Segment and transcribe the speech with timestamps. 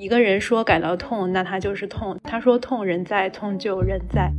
[0.00, 2.16] 一个人说感到痛，那他就是痛。
[2.22, 4.30] 他说痛，人在，痛就人在。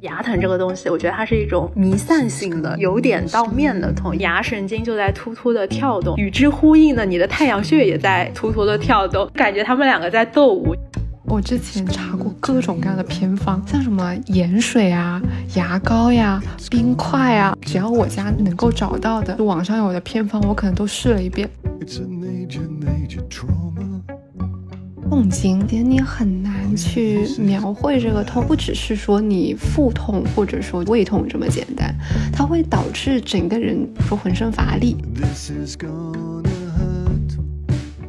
[0.00, 4.18] 牙疼这个东西，我觉得它是一种弥散性的，由点到面的痛。
[4.18, 10.74] 牙神经就在突突的跳动，与之呼应的，你的太阳穴也在突突的跳动，感觉他们两个在斗舞。
[11.24, 15.22] 我之前查过各种各样的偏方，像什么盐水啊、
[15.54, 21.48] 牙膏呀、冰块啊，只要我家能够找到的网上有的偏方，我可能都试了一遍。
[25.08, 31.94] 痛经，其实你很难去描绘这个痛，不只是说你腹痛或者说胃痛这么简单，
[32.30, 34.96] 它会导致整个人说浑身乏力。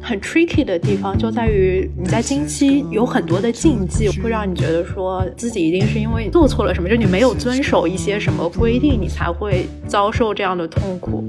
[0.02, 11.22] 很 tricky 的地方就在于你在经期有很多的禁忌，会让你觉得说自己一定是因为做错了什么，就你没有遵守一些什么规定，你才会遭受这样的痛苦。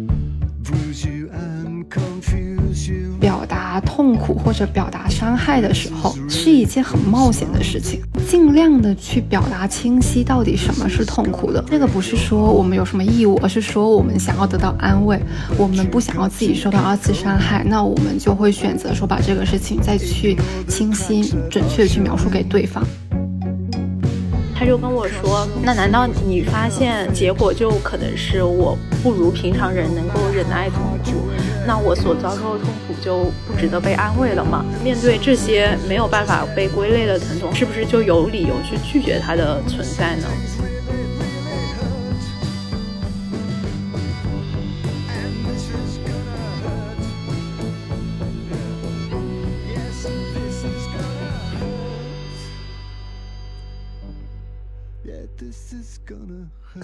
[3.20, 8.02] 表达痛苦或者表达伤害的时候，是一件很冒险的事情。
[8.28, 11.64] 尽量的去表达清晰，到底什么是痛苦的。
[11.67, 15.19] 这个不是说我们有什么义务，而是说我们想要得到安慰，
[15.58, 22.84] 我们不想要自己受到二次伤害，那我们就会选择说把这个事情再去清晰、准确的去描述给对方。
[24.56, 31.31] 他就跟我说：“那难道你发现结果就可能是我不如平常人能够忍耐痛苦？
[31.67, 34.66] 那我所遭受的痛苦就不值得被安慰了吗？
[34.84, 40.28] 面对这些没有办法被归类的疼痛，是不是就有理由去拒绝它的存在呢？”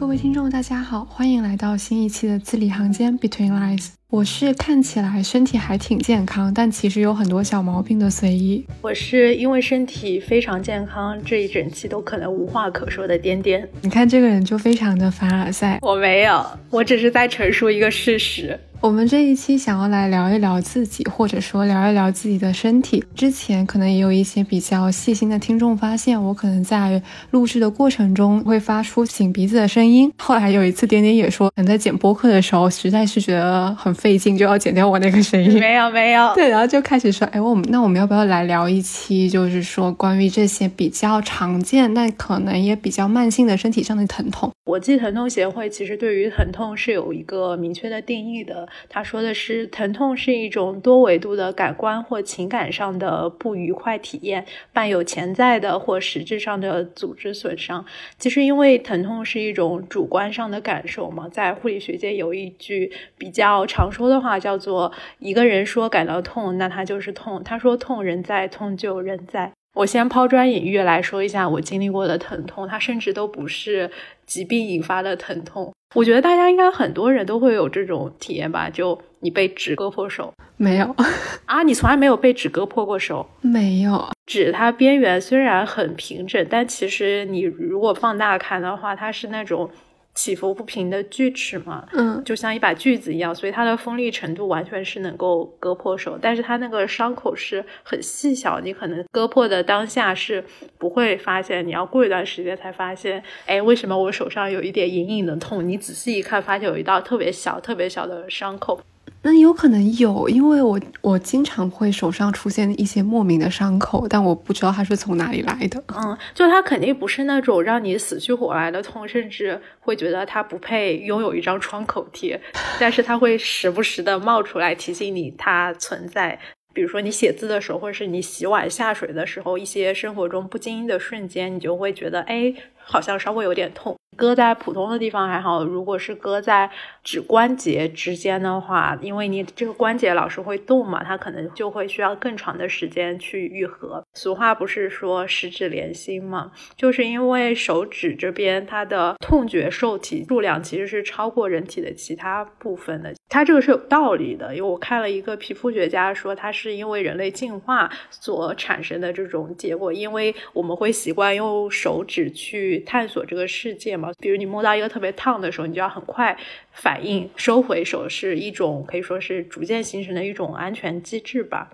[0.07, 3.89] 各位听众，大家好，欢迎来到新一期的字里行间 Between Lines。
[4.09, 8.65] 我是看起来身体还挺健康，但其实有很多小毛病的随意。
[8.81, 13.67] 我是因为身体非常健康，这一整期都可能无话可说的颠颠。
[13.81, 15.77] 你看这个人就非常的凡尔赛。
[15.81, 18.57] 我没有，我只是在陈述一个事实。
[18.79, 23.03] 我们这一期想要来聊一聊自己，或者说聊一聊自己的身体。
[23.15, 27.01] 之前可能也有一些比较细心的听众发现，我可能在
[27.31, 30.13] 录制的过程中会发出擤鼻子的声音。
[30.19, 35.59] 后来有一次，点点也说，能在剪播客的时候，实在是觉得很费劲，就要剪掉我那个声音。
[35.59, 36.33] 没有，没有。
[36.35, 44.51] 对，然后就开始说，哎，我们那我们要不要来聊一期，就是说关于这些比较常见，但可能也比较慢性的身体上的疼痛？
[44.63, 48.66] 国际疼痛协会其实对于疼痛是有一个明确的定义的。
[48.89, 57.85] 他说的是，疼痛是一种多维度的感官或情感上的不愉快体验，伴有潜在的或实质上的组织损伤。
[58.17, 67.43] 其实，因为疼痛是一种主观上的感受嘛，在护理学界有一句比较常说的话，叫做“一个人说感到痛，那他就是痛。
[67.43, 73.89] 他说痛，人在，痛就人在。”我先抛砖引玉来说一下我经历过的疼痛，它甚至都不是
[74.25, 75.71] 疾病引发的疼痛。
[75.93, 78.67] 我觉得大家应该很多人都会有这种体验吧？
[78.69, 80.95] 就你被纸割破手，没有
[81.45, 81.61] 啊？
[81.61, 83.29] 你从来没有被纸割破过手？
[83.41, 84.09] 没有。
[84.25, 89.69] 纸它边缘虽然很平整，但其实你如果放大看的话，它是那种。
[90.17, 100.43] 起伏不平的锯齿嘛，嗯，就像一把锯子一样，所以它的锋利程度完全是能够割破手，但是它那个伤口是很细小，你可能割破的当下是
[100.79, 105.67] 不会发现，你要过一段时间才发现，哎，为什么我手上有一点隐隐的痛？
[105.67, 108.81] 你仔细一看，发现有一道特别小、特别小的伤口。
[109.29, 115.83] 那有可能有，因为我我经常会手上出现一些莫名的伤口，但我不知道它是从哪里来的。
[115.93, 122.39] 嗯，就它肯定不是那种让你死去活来的痛，甚至会觉得它不配拥有一张创口贴，
[122.79, 126.39] 但是它会时不时的冒出来提醒你它存在。
[126.73, 132.53] 比如说你写字的时候，或者是你洗碗下水的时候，一些生活中不经意的瞬间，你就会觉得，哎，
[132.87, 133.95] 好像稍微有点痛。
[134.15, 136.67] 割在普通的地方还好，如果是割在
[137.03, 144.03] 指关节之间的话，因为你这个关节老是会动嘛，它可能就会需要更长的时间去愈合。
[144.15, 154.55] 俗话不是说十指连心嘛，就是因为手指这边它的痛觉受体数量其实是超过人体的其他部分的，它这个是有道理的。
[154.55, 164.11] 因为我看了一个皮肤学家说，它是因为人类进化所产生的这种结果，因为我们会习惯用手指去探索这个世界嘛。
[164.19, 166.37] 比如你摸到一个特别烫的时候，你就要很快
[166.71, 171.71] 反应收回手，是一种可以说是逐渐形成的一种安全机制吧。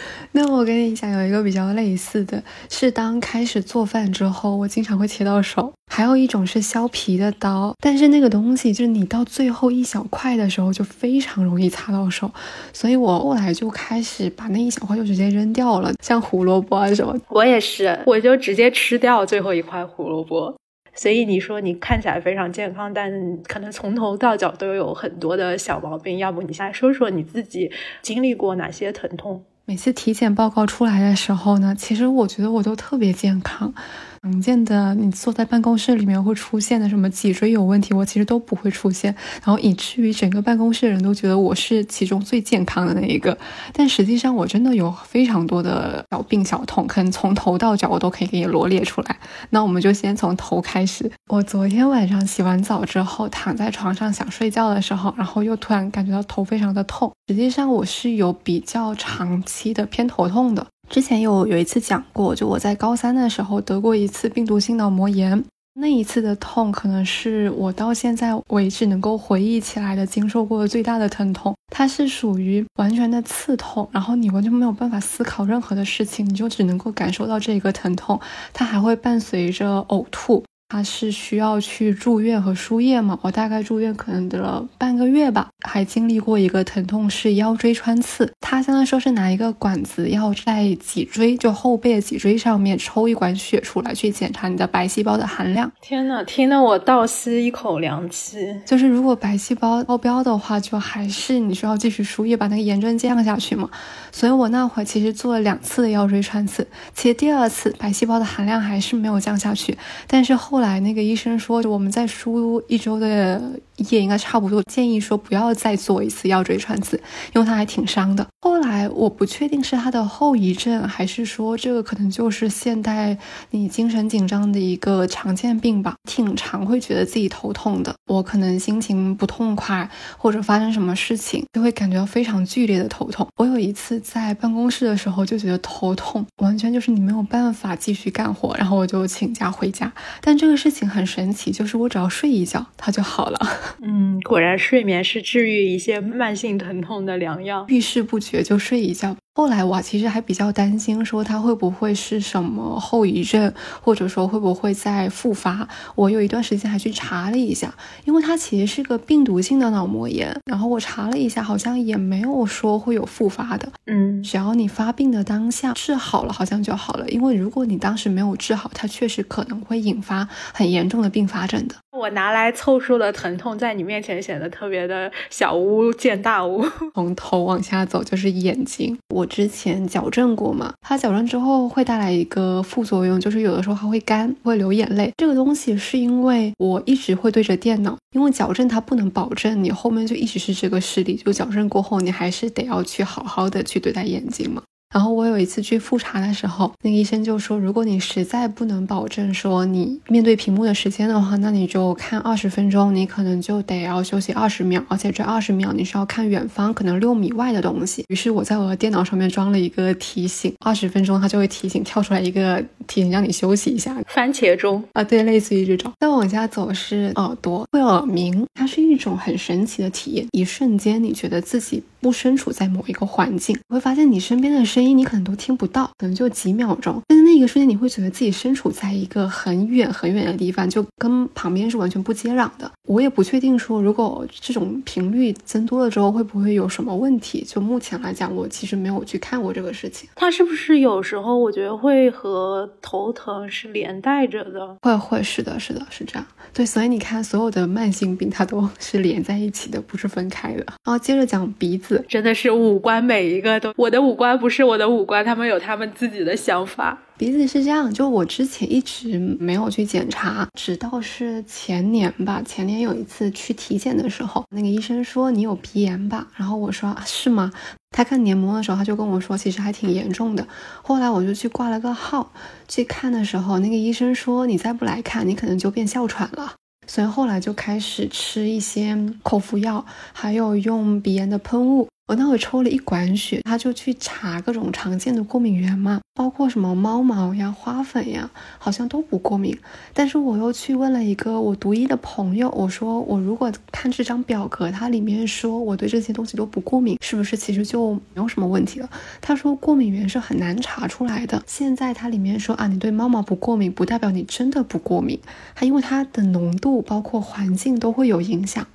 [0.32, 5.72] 那我跟你讲，有一个比较类似的是，当开始做饭之后，我经常会切到手。
[5.92, 12.30] 还有一种是削皮的刀，但是那个东西就是你到最后一小块的时候，就非常容易擦到手。
[12.72, 17.14] 所以我后来就开始把那一小块就直接扔掉了，像胡萝卜啊什么。
[17.28, 20.54] 我也是，我就直接吃掉最后一块胡萝卜。
[20.94, 23.10] 所以你说你看起来非常健康，但
[23.44, 26.18] 可能从头到脚都有很多的小毛病。
[26.18, 27.70] 要不你先说说你自己
[28.02, 29.42] 经历过哪些疼痛？
[29.64, 33.72] 每次体检报告出来的时候呢，其实我觉得我都特别健康。
[34.22, 39.12] 常见的你坐在办公室里面会出现的什么脊椎有问题，我其实都不会出现，
[39.44, 43.36] 然后以至于整个办公室的人都觉得我是其中最健康的那一个。
[43.72, 49.18] 但实际上我真的有非常多的小病小痛，可能从头到脚我都可以给你罗列出来。
[49.50, 51.10] 那我们就先从头开始。
[51.26, 57.12] 我昨天晚上洗完澡之后躺在床上想睡觉的时候，然后又突然感觉到头非常的痛。
[57.26, 60.64] 实际上我是有比较长期的偏头痛的。
[60.92, 65.42] 之前有有一次讲过，就我在高三的时候得过一次病毒性脑膜炎，
[65.72, 71.54] 那一次的痛可能是我到现在为止能够回忆起来的经受过的最大的疼痛。
[71.72, 78.20] 它是属于完全的刺痛，然后你完全没有办法思考任何的事情，你就只能够感受到这个疼痛，
[78.52, 80.44] 它还会伴随着呕吐。
[80.72, 83.18] 他是需要去住院和输液嘛？
[83.20, 88.32] 我大概住院可能得了半个月吧，还经历过一个疼痛是腰椎穿刺。
[88.40, 95.70] 他相当于说是拿一个管子要在脊椎，就后背的脊椎上面抽一管血出来，去检查你的白细胞的含量。
[95.82, 98.38] 天呐，听得我倒吸一口凉气。
[98.64, 103.68] 就是如果白细胞超标的话，就还是你需要继续输液，把那个炎症降下去嘛。
[104.10, 109.76] 所以我那会儿其实做了两次的腰椎穿刺，其实第二次白细胞的含量还是没有降下去，
[110.06, 110.61] 但是后。
[110.62, 117.00] 来，那个医生说，我们再输一周的也应该差不多，建议说不要再做一次腰椎穿刺，
[117.34, 118.26] 因为它还挺伤的。
[118.40, 123.16] 后来我不确定是它的后遗症，还是说这个可能就是现代
[123.50, 127.94] 你精神紧张的一个常见病吧，挺常会觉得自己头痛的。
[128.06, 133.26] 我可能心情不痛快，或者发生什么事情，就会感觉到非常剧烈的头痛。
[133.36, 139.90] 我有一次在办公室的时候就觉得头痛，完全就是你没有办法继续干活，然后我就请假回家。
[140.20, 140.36] 但。
[140.42, 143.38] 这个事情很神奇，就是我只要睡一觉，它就好了。
[143.80, 147.64] 嗯，果然睡眠是治愈一些慢性疼痛的良药。
[147.68, 149.16] 遇事不决就睡一觉。
[149.34, 155.66] 后来我其实还比较担心，说他会不会是什么后遗症，或者说会不会再复发。
[155.94, 157.74] 我有一段时间还去查了一下，
[158.04, 160.38] 因为它其实是个病毒性的脑膜炎。
[160.44, 163.72] 然后我查了一下，好像也没有说会有复发的。
[163.86, 167.08] 嗯，只要你发病的当下治好了，好像就好了。
[167.08, 171.74] 因为如果你当时没有治好，它确实可能会引发很严重的并发症的。
[172.02, 176.66] 我拿来凑数的疼痛，在你面前显得特别的小巫见大巫。
[176.94, 185.12] 从头往下走就是眼睛，我之前矫正过嘛，它矫正之后会带来一个副作用，就是有的时候还会干，会流眼泪。
[185.16, 194.60] 这个东西是因为我一直会对着电脑，因为矫正它不能保证你后面就一直是这个视力，就矫正过后你还是得要去好好的去对待眼睛嘛。
[194.92, 208.04] 然后我有一次去复查的时候，那个医生就说，如果你实在不能保证说你面对屏幕的时间的话，那你就看二十分钟，你可能就得要休息二十秒，而且这二十秒你是要看远方可能六米外的东西。
[208.08, 213.96] 于是我在我的电脑上面装了一个提醒，二十分钟它就会提醒跳出来一个提醒让你休息一下。
[214.08, 215.90] 番茄钟啊，对，类似于这种。
[216.00, 224.81] 再往下走是耳朵会耳鸣，它是一种很神奇的体验，一瞬间你觉得自己不身处在某一个环境，会发现你身边的声。
[224.82, 232.68] 声音你可能都听不到，可能就几秒钟，但是那个瞬间你会觉得自己身处在一个很远很远的地方，就跟旁边是完全不接壤的。
[232.88, 237.44] 我也不确定说，如果这种频率增多了之后会不会有什么问题。
[237.46, 240.08] 就目前来讲，我其实没有去看过这个事情。
[240.16, 244.76] 它是不是有时候我觉得会和头疼是连带着的？
[244.82, 246.26] 会会是的，是的，是这样。
[246.52, 250.64] 对，所以你看，所有的慢性病它都是连在一起的，不是分开的。
[250.84, 256.98] 然后接着讲鼻子，真的是五官每一个都，我的五官不是我我的五官，他们有他们自己的想法。
[257.18, 262.42] 鼻子是这样，就我之前一直没有去检查，直到是前年吧。
[262.42, 267.52] 前年有一次去体检的时候，那个医生说你有鼻炎吧，然后我说是吗？
[267.94, 270.46] 他看黏膜的时候，他就跟我说其实还挺严重的。
[270.82, 272.32] 后来我就去挂了个号，
[272.66, 276.54] 去看的时候，那个医生说你再不来看，你可能就变哮喘了。
[276.86, 281.86] 所以后来就开始吃一些口服药，还有用鼻炎的喷雾。
[282.08, 288.28] 我那会抽了一管血，他就去查各种常见的过敏源嘛，包括什么猫毛呀、花粉呀，
[288.58, 289.56] 好像都不过敏。
[289.94, 298.90] 但是我又去问了一个我读医的朋友，我说我如果看这张表格，它里面说我对这些东西都不过敏，是不是其实就没有什么问题了？
[299.22, 301.42] 他说过敏源是很难查出来的。
[301.46, 305.18] 现在它里面说啊，你对猫毛不过敏，不代表你真的不过敏，
[305.54, 308.66] 它因为它的浓度包括环境都会有影响。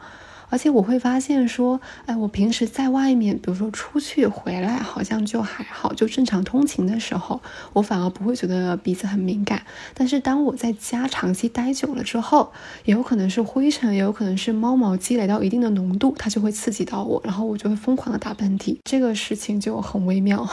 [0.50, 7.42] 而且我会发现说，哎，我平时在外面，比如说出去回来，好像就还好，就正常通勤的时候，
[7.74, 9.62] 我反而不会觉得鼻子很敏感。
[9.94, 12.51] 但是当我在家长期待久了之后，
[12.86, 18.77] 也有可能是灰尘，也有可能是猫毛积累到一定的浓度，它就会刺激到我，然后我就会疯狂的打喷嚏。
[18.84, 20.48] 这个事情就很微妙。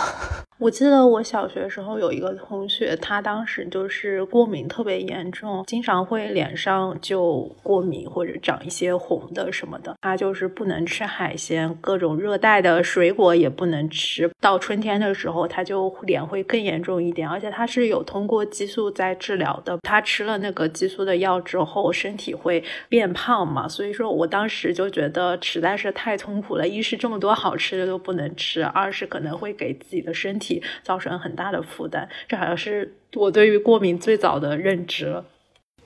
[0.59, 9.97] 我记得我小学时候有一个同学，他当时就是过敏特别严重，经常会脸上就过敏或者长一些红的什么的。
[10.01, 14.31] 他就是不能吃海鲜，各种热带的水果也不能吃。
[14.41, 19.77] 到春天的时候，他就脸会更严重一点，而且他是有通过激素在治疗的。
[19.83, 26.67] 他吃了那个激素的药之后，身体会变胖嘛，所以说我当时就觉得实在是太痛苦了。
[26.67, 30.44] 一是这么多好吃的都不能吃，二是可能会给自己的身体。
[30.45, 35.25] 体造成很大的负担，这好像是我对于过敏最早的认知了。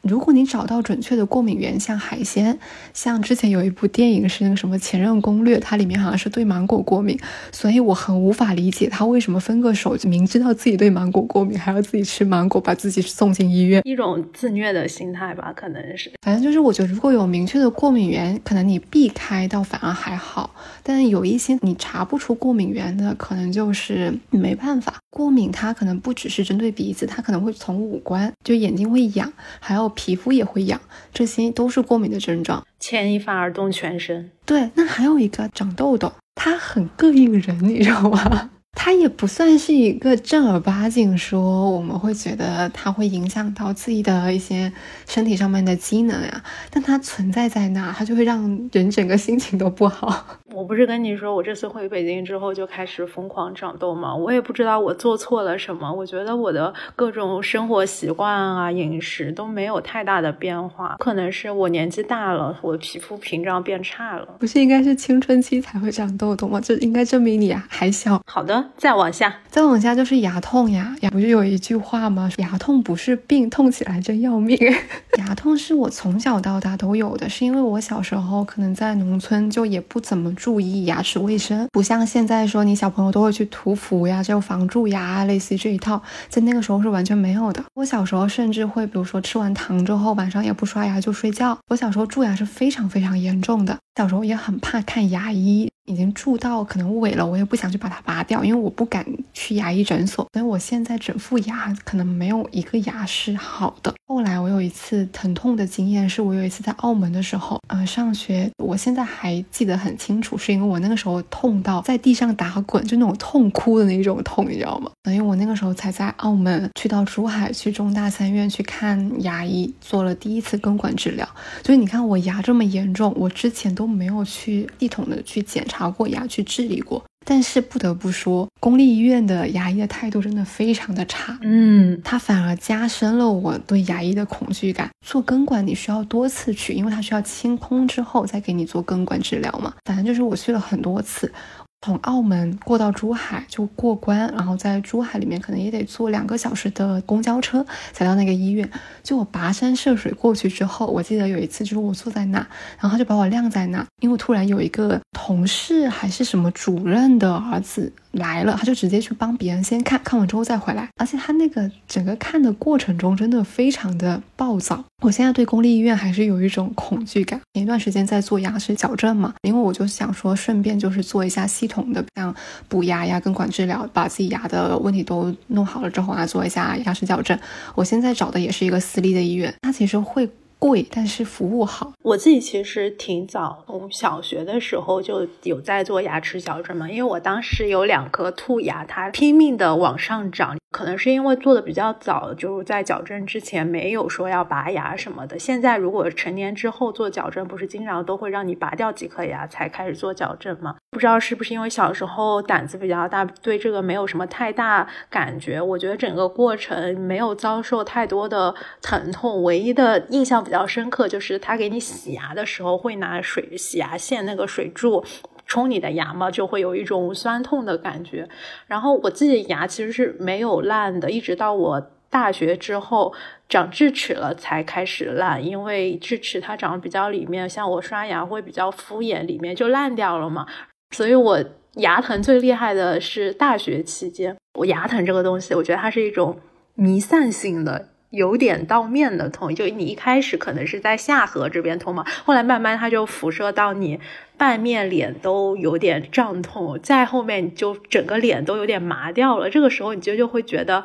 [0.03, 2.59] 如果你找到准确的过敏源，像海鲜，
[2.95, 7.19] 像之前有一部电影是那个什么《前任攻略》，它里面好像是对芒果过敏，
[7.53, 16.11] 所以我很无法理解他为什么分个手，明知道自己对芒果过敏，还要自己吃芒果，把自己送进医院，一种自虐的心态吧，可能是。
[16.23, 24.95] 反正就是我觉得，如果有明确的过敏源，可能你避开倒反而还好，但有一些你查不出过敏源的，可能就是没办法。
[25.11, 29.88] 过敏它可能不只是针对鼻子，它可能会从五官，就眼睛会痒，还有。
[29.91, 30.81] 皮肤也会痒，
[31.13, 34.31] 这些都是过敏的症状，牵一发而动全身。
[34.45, 38.51] 对，那还有一个长痘痘，它很膈应人，你知道吗？
[38.81, 44.73] 它也不算是一个正儿八经说，我们会觉得它会影响到自己的一些
[45.05, 48.41] 身体上面的机能呀，但它存在在那，它就会让
[48.73, 50.39] 人整个心情都不好。
[50.55, 54.15] 我不是跟你说，我这次回北京之后就开始疯狂长痘吗？
[54.15, 64.27] 我也不知道我做错了什么，我觉得我的各种生活习惯啊、饮食都没有太大的变化，可能是我年纪大了，我皮肤屏障变差了。
[64.39, 66.61] 不是应该是青春期才会长痘痘吗？
[66.61, 68.23] 这应该证明你还小。
[68.25, 68.68] 好的。
[68.77, 72.31] 再往下，再往下就是牙痛呀，牙不是有一句话吗？
[72.37, 74.59] 牙痛不是病，痛起来真要命。
[75.19, 87.63] 牙痛是我从小到大都有的，是因为我小时候可能在农村就也不怎么注意牙齿卫生，不像现在说你小朋友都会去涂氟呀，就防蛀牙，类似于这一套，在那个时候是完全没有的。
[87.75, 91.59] 我小时候甚至会，比如说吃完糖之后晚上也不刷牙就睡觉。
[91.69, 95.71] 我小时候蛀牙是非常非常严重的，小时候也很怕看牙医。
[95.89, 100.27] 已经蛀到可能萎了，我也不想去把它拔掉，因为我不敢去牙医诊所。
[100.35, 103.95] 所以我现在整副牙可能没有一个牙是好的。
[104.07, 114.91] 后来我有一次疼痛的经验，是我有一次在澳门的时候，呃，上学，我现在还记得很清楚，是因为我那个时候痛到在地上打滚，就那种痛哭的那种痛，你知道吗？
[115.05, 121.27] 所以我那个时候才在澳门去到珠海去中大三院去看牙医，做了第一次根管治疗。
[121.65, 125.78] 所以你看我牙这么严重，我之前都没有去系统的去检查。
[125.79, 131.39] 查过牙去治理过，但是不得不说，公立医院的牙医的态度真的非常的差。
[131.43, 134.91] 嗯，它反而加深了我对牙医的恐惧感。
[135.07, 139.73] 做根管你需要多次去，因为它需要清空之后再给你做根管治疗嘛。
[139.85, 141.33] 反正就是我去了很多次。
[141.81, 148.69] 从澳门过到珠海就过关，然后在珠海里面可能也得坐两个小时的公交车才到那个医院。
[149.03, 152.39] 就我跋山涉水过去之后，我记得有一次就是我坐在那，
[152.79, 157.93] 然后他就把我晾在那，因为突然有一个同事还是什么主任的儿子。
[158.19, 164.85] 来了，他就直接去帮别人先看看完之后再回来，而且他那个整个看的过程中真的非常的暴躁。
[165.03, 167.41] 我现在对公立医院还是有一种恐惧感。
[167.55, 172.35] 前一段时间在做牙齿矫正嘛，因为我就想说顺便就是做一下系统的像
[172.69, 177.39] 补牙呀、根管治疗，把自己牙的问题都弄好了之后啊，做一下牙齿矫正。
[177.75, 180.29] 我现在找的也是一个私立的医院，它其实会。
[180.59, 181.93] 贵，但是服务好。
[182.03, 190.57] 我自己其实挺早，从小学的时候就有在做牙齿矫正嘛，因为我当时有两颗兔牙，它拼命的往上长。
[190.71, 195.39] 可能是因为做的比较早，就是在矫正之前没有说要拔牙什么的。
[195.39, 200.77] 现在如果成年之后做矫正，不是经常都会让你拔掉几颗牙才开始做矫正吗？
[200.91, 205.59] 不知道是不是因为小时候胆子比较大，对这个没有什么太大感觉。
[205.59, 215.05] 我觉得整个过程没有遭受太多的疼痛，唯一的印象比较深刻就是他给你洗牙的时候会拿水洗牙线那个水柱。
[215.47, 218.29] 冲你的牙嘛，就会有一种酸痛的感觉。
[218.67, 223.15] 然后我自己的牙其实是没有烂的，一直到我大学之后
[223.49, 230.47] 长智齿了才开始烂，因为智齿它长得比较里面，像我刷牙会比较敷衍，里面就烂掉了嘛。
[230.95, 231.43] 所以我
[231.77, 234.37] 牙疼最厉害的是大学期间。
[234.59, 236.39] 我牙疼这个东西，我觉得它是一种
[236.75, 237.89] 弥散性的。
[238.11, 244.01] 有点到面的痛，就你一开始可能是在下颌这边痛嘛，后来慢慢它就辐射到你
[244.37, 249.51] 半面脸都有点胀痛，再后面你就整个脸都有点麻掉了。
[249.51, 250.85] 这个时候你就就会觉得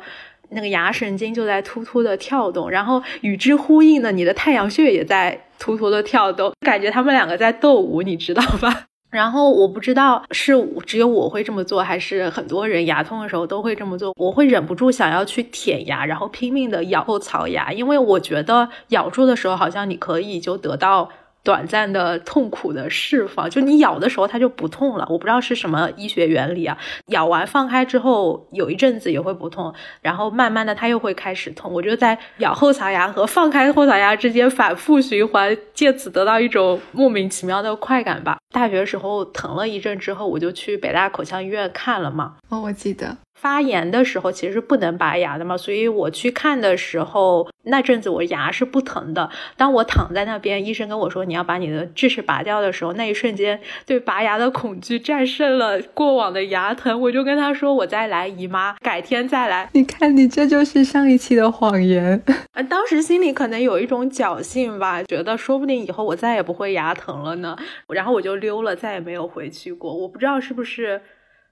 [0.50, 8.86] 那个牙神经就在突突的跳动，然后与之呼应的你的太阳穴也在突突的跳动，感觉他们两个在斗舞，你知道吧？
[9.14, 10.52] 然后我不知道是
[10.84, 14.12] 只有我会这么做，还是很多人牙痛的时候都会这么做。
[14.16, 21.08] 我会忍不住想要去舔牙，然后拼命的咬后槽牙，因为我觉得咬住的时候好像你可以就得到。
[21.44, 25.06] 短暂的痛苦的释放，就你咬的时候它就不痛了。
[25.10, 26.78] 我不知道是什么医学原理啊。
[27.08, 31.70] 咬完放开之后，有一阵子也会不痛，然后慢慢的它又会开始痛。
[31.70, 38.38] 我就在咬后槽牙和放开后槽牙之间反复循环，借此得到一种莫名其妙的快感吧。
[38.54, 42.36] 大学时候疼了一阵之后，我就去北大口腔医院看了嘛。
[42.50, 43.18] 哦，我记得。
[43.44, 49.28] 发炎的时候其实是不能拔牙的嘛，所以我去看的时候那阵子我牙是不疼的。
[49.54, 56.98] 当我躺在那边，医生跟我说你要把你的智齿拔掉的时候，那一瞬间对拔牙的恐惧战胜了过往的牙疼。
[56.98, 59.68] 我就跟他说我再来姨妈，改天再来。
[59.76, 62.22] 你看你这就是上一期的谎言。
[62.54, 67.54] 呃当时心里可能有一种侥幸吧，觉得说不定以后我再也不会牙疼了呢。
[67.88, 69.94] 然后我就溜了，再也没有回去过。
[69.94, 71.02] 我不知道是不是。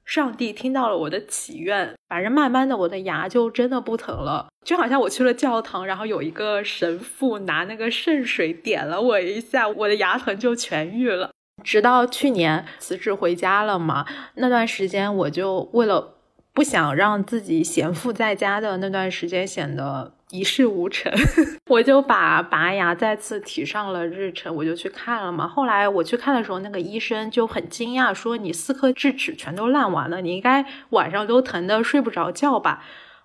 [0.05, 11.31] 上帝听到了我的祈愿，反正慢慢的我的牙就真的不疼了，就好像我去了教堂，然后有一个神父拿那个圣水点了我一下，我的牙疼就痊愈了。
[11.63, 16.15] 直到去年辞职回家了嘛，那段时间我就为了
[16.53, 20.13] 不想让自己闲赋在家的那段时间显得。
[20.33, 21.13] 一事无成，
[21.69, 25.47] 我就把拔牙再次提上了日程，我就去看了嘛。
[25.47, 32.83] 后来我去看的时候，那个医生就很惊讶，说你四颗智齿全都烂完了，你应该晚上都疼的睡不着觉吧？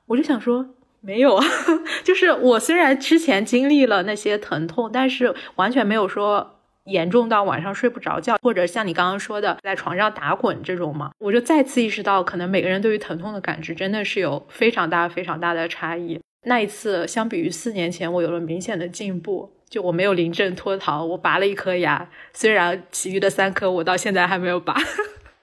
[0.07, 0.67] 我就想说
[0.99, 1.45] 没有啊，
[2.03, 11.11] 就是我虽然之前经历了那些疼痛，但是完全没有说严重到晚上睡不着觉，或者像你刚刚说的在床上打滚这种嘛。
[11.19, 16.19] 我就再次意识到，可能每个人对于疼痛的感知真的是有非常大、非常大的差异。
[16.47, 19.51] 那一次，相比于四年前，我有了明显的进步。
[19.69, 24.73] 就我没有临阵脱逃，我拔了一颗牙，虽然其余的三颗我到现在还没有拔。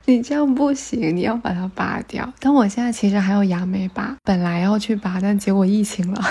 [0.06, 2.30] 你这样不行，你要把它拔掉。
[2.38, 6.22] 但我现在其实还有牙没拔，本来要去拔，但结果疫情了。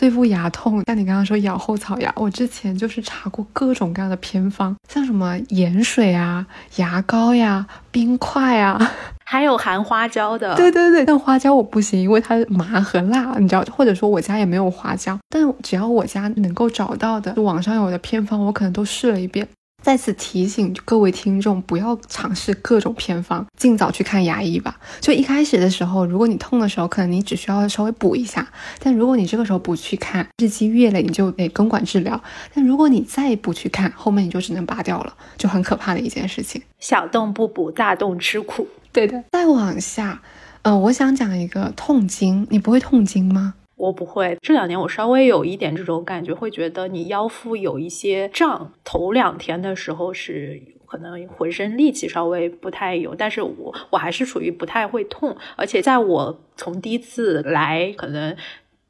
[0.00, 6.46] 对付牙痛，像你刚刚说咬后槽牙，我之前就是查过各种各样的偏方，像什么盐水啊、
[6.76, 8.80] 牙膏呀、冰块啊。
[9.26, 19.46] 还有含花椒的，对对对，但花椒我不行，因为它麻和辣，你知道，或者说我家也没有花椒，但只要我家能够找到的网上有的偏方，我可能都试了一遍。
[19.82, 24.78] 再次提醒各位听众，不要尝试各种偏方，尽早去看牙医吧。
[25.00, 28.42] 就一开始的时候，如果你痛的时候，可能你只需要稍微补一下；
[28.78, 32.22] 但如果你这个时候不去看，日积月累，你就得根管治疗。
[32.54, 36.62] 但如果你再不去看，后面你就只能拔掉了，就很可怕的一件事情。
[36.78, 38.68] 小洞不补，大洞吃苦。
[38.92, 39.24] 对的。
[39.32, 40.20] 再往下，
[40.62, 43.54] 呃，我想讲一个痛经，你不会痛经吗？
[43.80, 48.74] 我不会，这两年我稍微有一点这种感觉，会觉得你腰腹有一些胀。
[48.84, 58.36] 头两天的时候是可能浑身力气稍微不太有，但是我我还是属于不太会痛，而且在我从第一次来可能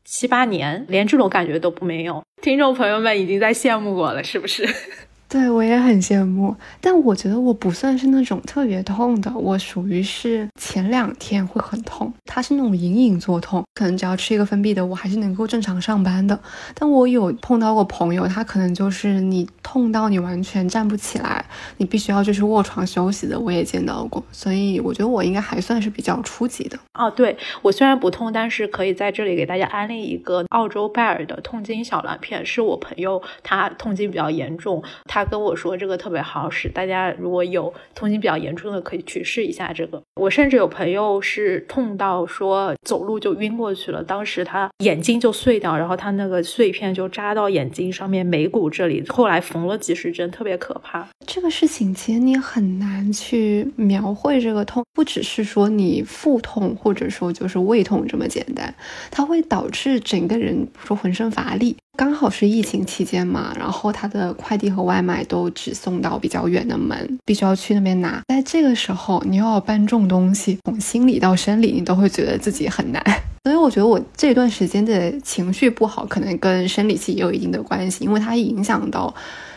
[0.05, 2.21] 七八年，连这种感觉都没有。
[2.43, 4.67] 听众朋友们已经在羡慕我了，是不是？
[5.31, 16.37] 对我也很羡慕，但我觉得我不算是那种特别痛的，我属于是前两天会很痛，它是那种隐隐作痛，可能只要吃一个封闭的，我还是能够正常上班的。
[16.75, 21.45] 但我有碰到过朋友，他可能就是你痛到你完全站不起来，
[21.77, 24.21] 你必须要就是卧床休息的，我也见到过。
[24.33, 26.77] 所以我觉得我应该还算是比较初级的。
[26.95, 35.20] 哦，对我虽然不痛，但是可以在这里给大家安利一个澳洲拜耳的痛经小蓝片，是我朋友他痛经比较严重，他。
[35.21, 40.01] 他跟我说这个特别好使，大家如果有痛经比较严重的，可以去试一下这个。
[40.19, 51.07] 我甚至有朋友是痛到说走路就晕过去了，当时他眼睛就碎掉，然后他那个碎片就扎到眼睛上面眉骨这里，后来缝了几十针，特别可怕。
[51.27, 58.75] 这个事情其实你很难去描绘这个痛，不只是说你腹痛或者说就是胃痛这么简单，
[59.11, 68.23] 它会导致整个人说浑身乏力，刚好是疫情期间嘛，然后他的快递和外卖都只送到比较远的门，必须要去那边拿。
[68.29, 73.03] 在这个时候，你又要搬重东西，从心理到生理，你都会觉得自己很难。
[73.45, 79.15] 所以我觉得我这段时间的情绪不好，可能跟生理期也有一定的关系，因为它影响到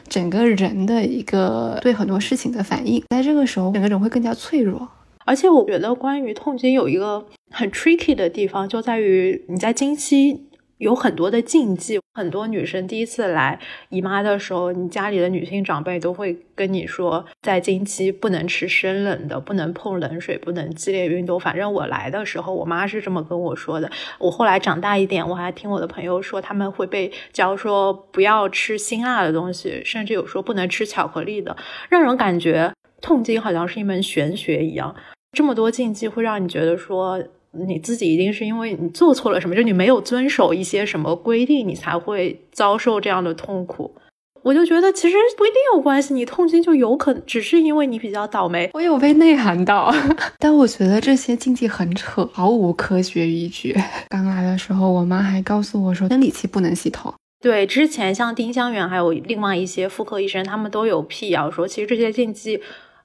[0.09, 3.01] 整个人的一个对很多事情的反应。
[3.09, 4.87] 在这个时候，整个人会更加脆弱。
[5.25, 10.47] 而且我觉得关于痛经有一个很 tricky 的地方，就在于你在经期。
[10.83, 21.39] 有很多的禁忌，很多女生第一次来姨妈的时候，你家里的女性长辈都会跟你说，在经期不能吃生冷的，不能碰冷水，不能激烈运动。
[21.39, 23.89] 反正我来的时候，我妈是这么跟我说的。
[24.19, 31.55] 我后来长大一点，我还听我的朋友说，他们会被教说不要吃辛辣的东西，甚至有说不能吃巧克力的，
[31.87, 34.93] 让人感觉痛经好像是一门玄学一样。
[35.31, 37.23] 这么多禁忌会让你觉得说。
[37.67, 43.95] 你自己一定是因为你做错了什么，就你没有遵守一些什么规定，你才会遭受这样的痛苦。
[44.41, 48.69] 我就觉得其实不一定有关系，你痛经就有可能只是因为你比较倒霉。
[48.73, 49.93] 我有被内涵到，
[50.37, 53.73] 但我觉得这些禁忌很扯，毫无科学依据。
[54.09, 57.13] 刚来的时候，我妈还告诉我说生理期不能洗头。
[57.39, 62.59] 对，之前像丁香园还有另外一些妇科医生，他们都有辟谣说，其实这些禁忌。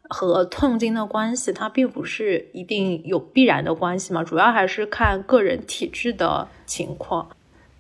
[0.09, 7.29] 和痛经的关系，它并不是一定有必然的关系嘛，主要还是看个人体质的情况。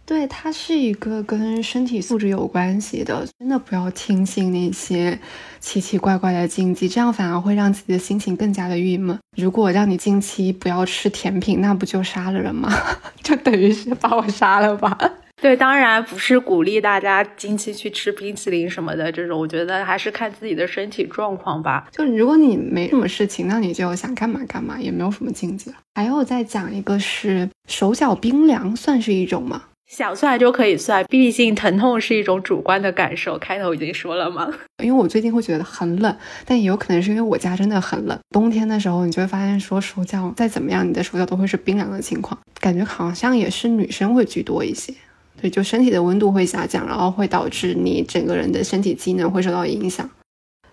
[0.06, 5.18] 对，它是一个跟身体素质有关系的，真的不要听信那些
[5.60, 9.18] 奇奇怪怪的禁忌，这样反而会让自己的心情更加的郁闷。
[9.36, 12.72] 如果让你经期不要吃甜品，那不就杀了人吗？
[13.22, 14.98] 就等于是把我杀了吧。
[15.40, 21.86] 对，当然不是鼓励大家经期去吃冰淇淋什么的这种，我觉得还是看自己的身体状况吧。
[21.92, 25.72] 就如果你没什么事情，那你就想干嘛干嘛，也没有什么禁忌。
[25.94, 29.62] 还有再讲一个是手脚冰凉，算是一种吗？
[29.86, 33.38] 想算就可以算，毕竟疼痛是一种主观的感受。
[33.38, 34.52] 开头已经说了嘛，
[34.84, 38.18] 因为我最近会觉得很冷，但也有可能是因为我家真的很冷。
[38.30, 44.92] 冬天的时候，你就会发现说手脚再怎么样，你的手脚都会是冰凉的情况，感觉好像也是女生会居多一些。
[45.40, 50.08] 对，就身体的温度会下降，然后会导致你整个人的身体机能会受到影响。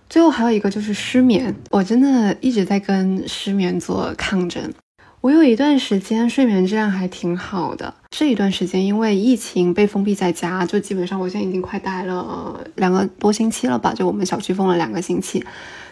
[0.10, 4.73] 最后还有一个就是失眠，我真的一直在跟失眠做抗争。
[5.21, 15.43] 我有一段时间睡眠质量还挺好的，这一段时间因为疫情被封闭在家，就基本上我现在已经快待了两个多星期了吧，就我们小区封了两个星期。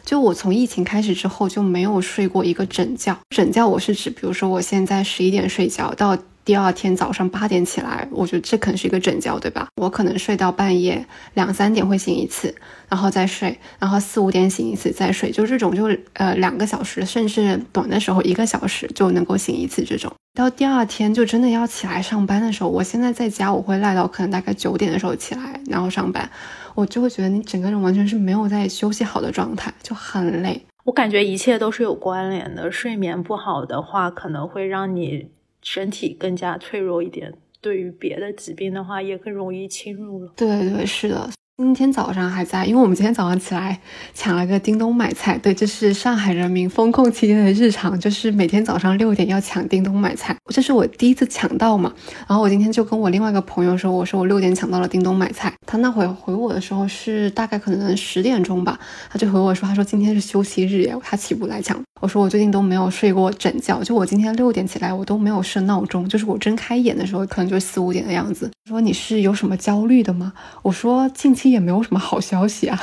[0.03, 6.17] 就我从疫情开始之后就没有睡过一个整觉，整觉我是指，比如说我现在十一点睡觉到。
[6.45, 9.69] 第二天早上八点起来，我觉得这可能是一个整觉，对吧？
[9.77, 12.53] 我可能睡到半夜两三点会醒一次，
[12.89, 20.11] 然后再睡，然后四五点醒一次再睡，就这种，就呃两个小时，甚至短的时候一个小时就能够醒一次这种。
[20.33, 26.29] 到第二天就真的要起来上班的时候，我现在在家我会赖到可能大概九点的时候起来，然后上班，
[26.75, 30.62] 我就会觉得你整个人完全是没有在休息好的状态，就很累。
[30.83, 35.29] 我感觉一切都是有关联的，睡眠不好的话，可能会让你。
[35.65, 40.33] 身体更加脆弱一点，对于别的疾病的话，也更容易侵入了。
[40.36, 41.29] 对对，是的。
[41.57, 43.79] 今天早上还在，因为我们今天早上起来
[44.15, 45.37] 抢了个叮咚买菜。
[45.37, 50.35] 对，这是上海人民封控期间的日常，就是每天早上六点要抢叮咚买菜。
[50.47, 51.93] 这是我第一次抢到嘛，
[52.27, 55.53] 然后我今天就跟我另外一个朋友说，我说我六点抢到了叮咚买菜。
[55.67, 58.79] 他那会回我的时候是大概可能十点钟吧，
[59.11, 61.79] 他就回我说，他说今天是休息日耶，他起不来抢。
[62.03, 68.51] 我说我最近都没有睡过整觉，就我今天六点起来，我都没有设闹钟，就是我睁开眼的时候可能就四五点的样子。
[68.67, 70.33] 说你是有什么焦虑的吗？
[70.63, 72.77] 我说近期也没有什么好消息啊。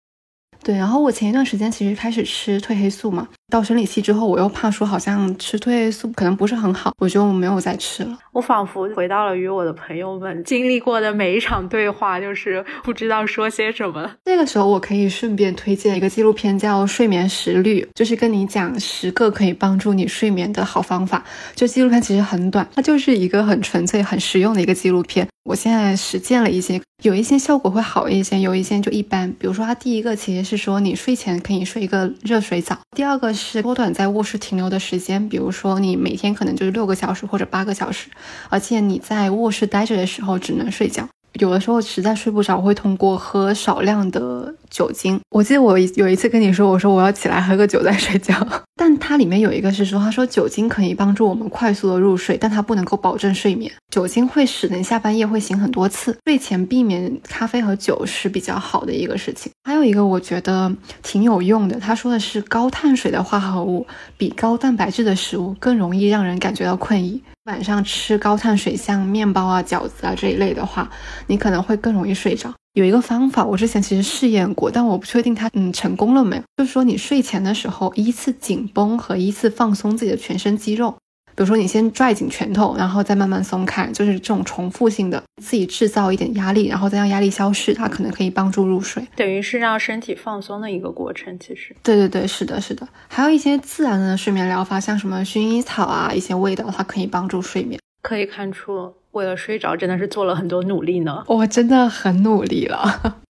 [0.64, 8.18] 对，然后我前一段时间其实开始吃褪黑素嘛，到生理期之后，我又怕说好像吃褪黑素可能不是很好，我就没有再吃了。
[8.32, 14.10] 我仿佛回到了与我的朋友们经历过的每一场对话，就是不知道说些什么。
[14.24, 21.22] 那个时候我可以顺便推荐一个纪录片，叫《睡眠十律》，就是跟你讲十个可以帮助你睡眠的好方法。
[21.54, 25.28] 就纪录片其实很短，它就是一个很纯粹、很实用的一个纪录片。
[25.44, 29.30] 我现在实践了一些，有一些效果会好一些，有一些就一般。
[29.38, 38.08] 比如说，它第一个其实是说你睡前可以睡一个热水澡，第二个是缩短在卧室停留的时间，比如说你每天可能就是六个小时或者八个小时，
[38.48, 41.08] 而且你在卧室待着的时候只能睡觉。
[41.40, 45.20] 有的时候实在睡不着，我会通过喝少量的酒精。
[45.30, 48.34] 我记得我有一次跟你说，我说我要起来喝个酒再睡觉。
[48.76, 53.70] 但它里面有一个是说，他说酒精可以帮助我们快速的入睡，但它不能够保证睡眠。
[53.90, 59.50] 酒精会使人下半夜会醒很多次，睡前避免咖啡和酒是比较好的一个事情。
[59.64, 67.22] 还有一个我觉得挺有用的，他说的是高碳水的化合物比高蛋白质的食物更容易让人感觉到困意。
[67.44, 70.90] 晚上吃高碳水像面包啊、饺子啊这一类的话，
[71.26, 72.50] 你可能会更容易睡着。
[72.72, 76.42] 有一个方法，我之前其实试验过，但我不确定它嗯成功了没有。
[76.56, 80.96] 就是说，你睡前的时候依次紧绷和依次放松自己的全身肌肉。
[81.36, 89.06] 比如说，你先拽紧拳头，然后再慢慢松开，就是这种重复性的，自己制造一点压力，然后再让压力消失，它可能可以帮助入睡。
[89.16, 91.36] 等于是让身体放松的一个过程。
[91.38, 92.86] 其实，对对对，是的，是的。
[93.08, 97.80] 还有一些自然的睡眠疗法，像什么薰衣草啊，一些味道，它可以帮助睡眠。
[98.02, 101.24] 可以看出，为了睡着，真的是做了很多努力呢。
[101.26, 103.22] 我真的很努力了。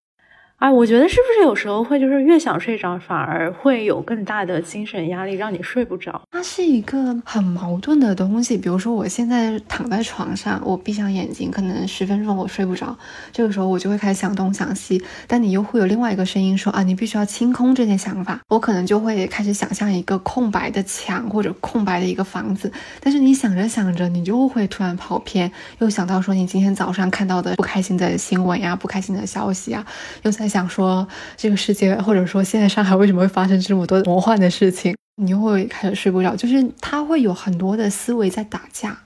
[0.64, 6.18] 哎，我觉得是不是有时候会就是越想睡着，反而会有更大的精神压力，让你睡不着？
[6.31, 8.57] 它是一个很矛盾的东西。
[8.57, 12.96] 比如说，我现在躺在床上，我闭上眼睛，可能十分钟我睡不着，
[13.31, 15.05] 这个时候我就会开始想东想西。
[15.27, 18.40] 但你又会有另外一个声音说啊，你必须要清空这些想法。
[18.48, 22.72] 我可能就会开始想象一个空白的墙或者空白的一个房子。
[23.00, 29.85] 但是你想着想着，你就会突然跑偏，又想到说你今天早上看到的不开心的新闻呀，不开心的消息啊，
[30.22, 30.48] 又在。
[30.54, 39.00] 想说这个世界，或者说现在上海为什么会发生这么多魔幻的事情，你又会开始睡不着，就是他会有很多的思维在打架。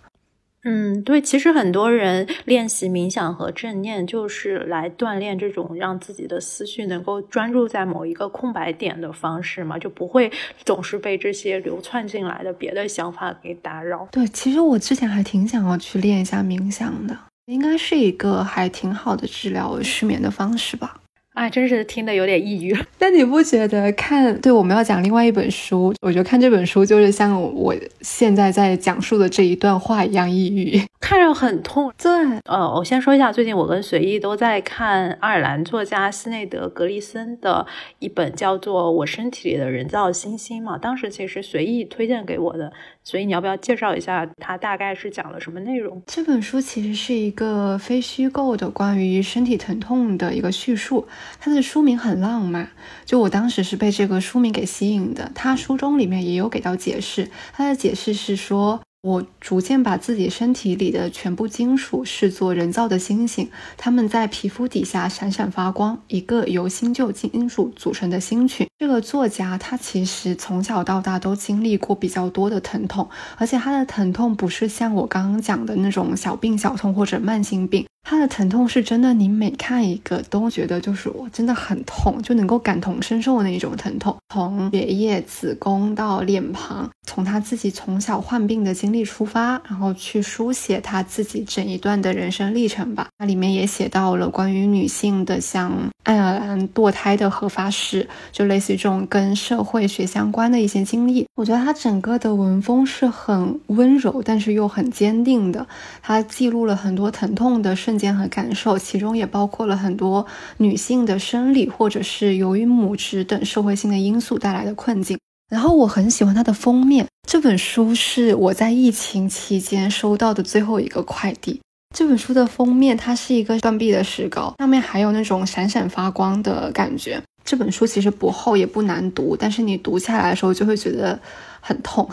[0.65, 10.31] 嗯，对，其实很多人练习冥想和正念，就是来锻炼这种让自己的思绪能够专注在某一个空白点的方式嘛，就不会
[10.67, 14.07] 总是被这些流窜进来的别的想法给打扰。
[14.13, 21.01] 对，其实我之前还挺想要去练一下冥想的，应该是一个还挺好的治疗失眠的方式吧。
[21.39, 22.77] 啊，真是听得有点抑郁。
[22.99, 24.37] 但你不觉得看？
[24.41, 31.93] 对，我们要讲另外一本书，我觉得看这本书就是像我现在在讲述的这一段话一样抑郁，看着很痛。
[31.97, 32.11] 对，
[32.45, 37.67] 呃，我先说一下，最近我跟随意都在看爱尔兰作家斯内德·格利森的
[37.99, 40.77] 一本叫做《我身体里的人造星星》嘛。
[40.77, 42.73] 当时其实随意推荐给我的，
[43.05, 46.03] 所以你要不要介绍一下它大概是讲了什么内容？
[46.07, 51.07] 这本书其实是一个非虚构的关于身体疼痛的一个叙述。
[51.41, 52.71] 它的书名很浪漫，
[53.05, 55.31] 就我当时是被这个书名给吸引的。
[55.35, 58.81] 它书中里面也有给到解释，它的解释是说。
[59.01, 68.67] 我逐渐把自己身体里的全部金属视作人造的星星，它们在皮肤底下闪闪发光，一个由新旧金属组成的星群。
[68.77, 88.88] 这个作家他其实从小到大都经历过比较多的疼痛，而且他的疼痛不是像我刚刚讲的那种小病小痛或者慢性病，他的疼痛是真的，你每看一个都觉得就是我真的很痛，就能够感同身受的那种疼痛，从血液、子宫到脸庞，从他自己从小患病的经。
[88.89, 93.09] 经历出发，然后去书写他自己整一段的人生历程吧。
[93.19, 95.71] 那里面也写到了关于女性的，像
[96.05, 101.27] 爱尔兰堕胎的合法史，就类似于这种跟社会学相关的一些经历。
[101.35, 105.67] 我觉得他整个的文风是很温柔，但是又很坚定的。
[106.01, 110.25] 他记录了很多疼痛的瞬间和感受，其中也包括了很多
[110.57, 115.19] 女性的生理或者是由于母职等社会性的因素带来的困境。
[115.49, 117.07] 然后我很喜欢它的封面。
[117.27, 121.61] 这本书是我在疫情期间收到的最后一个快递。
[121.95, 127.23] 这本书的封面，它是一个断壁的石膏，上面还有那种闪闪发光的感觉。
[127.45, 131.19] 这本书其实不厚也不难读，但是你读下来的时候就会觉得
[131.61, 132.09] 很痛。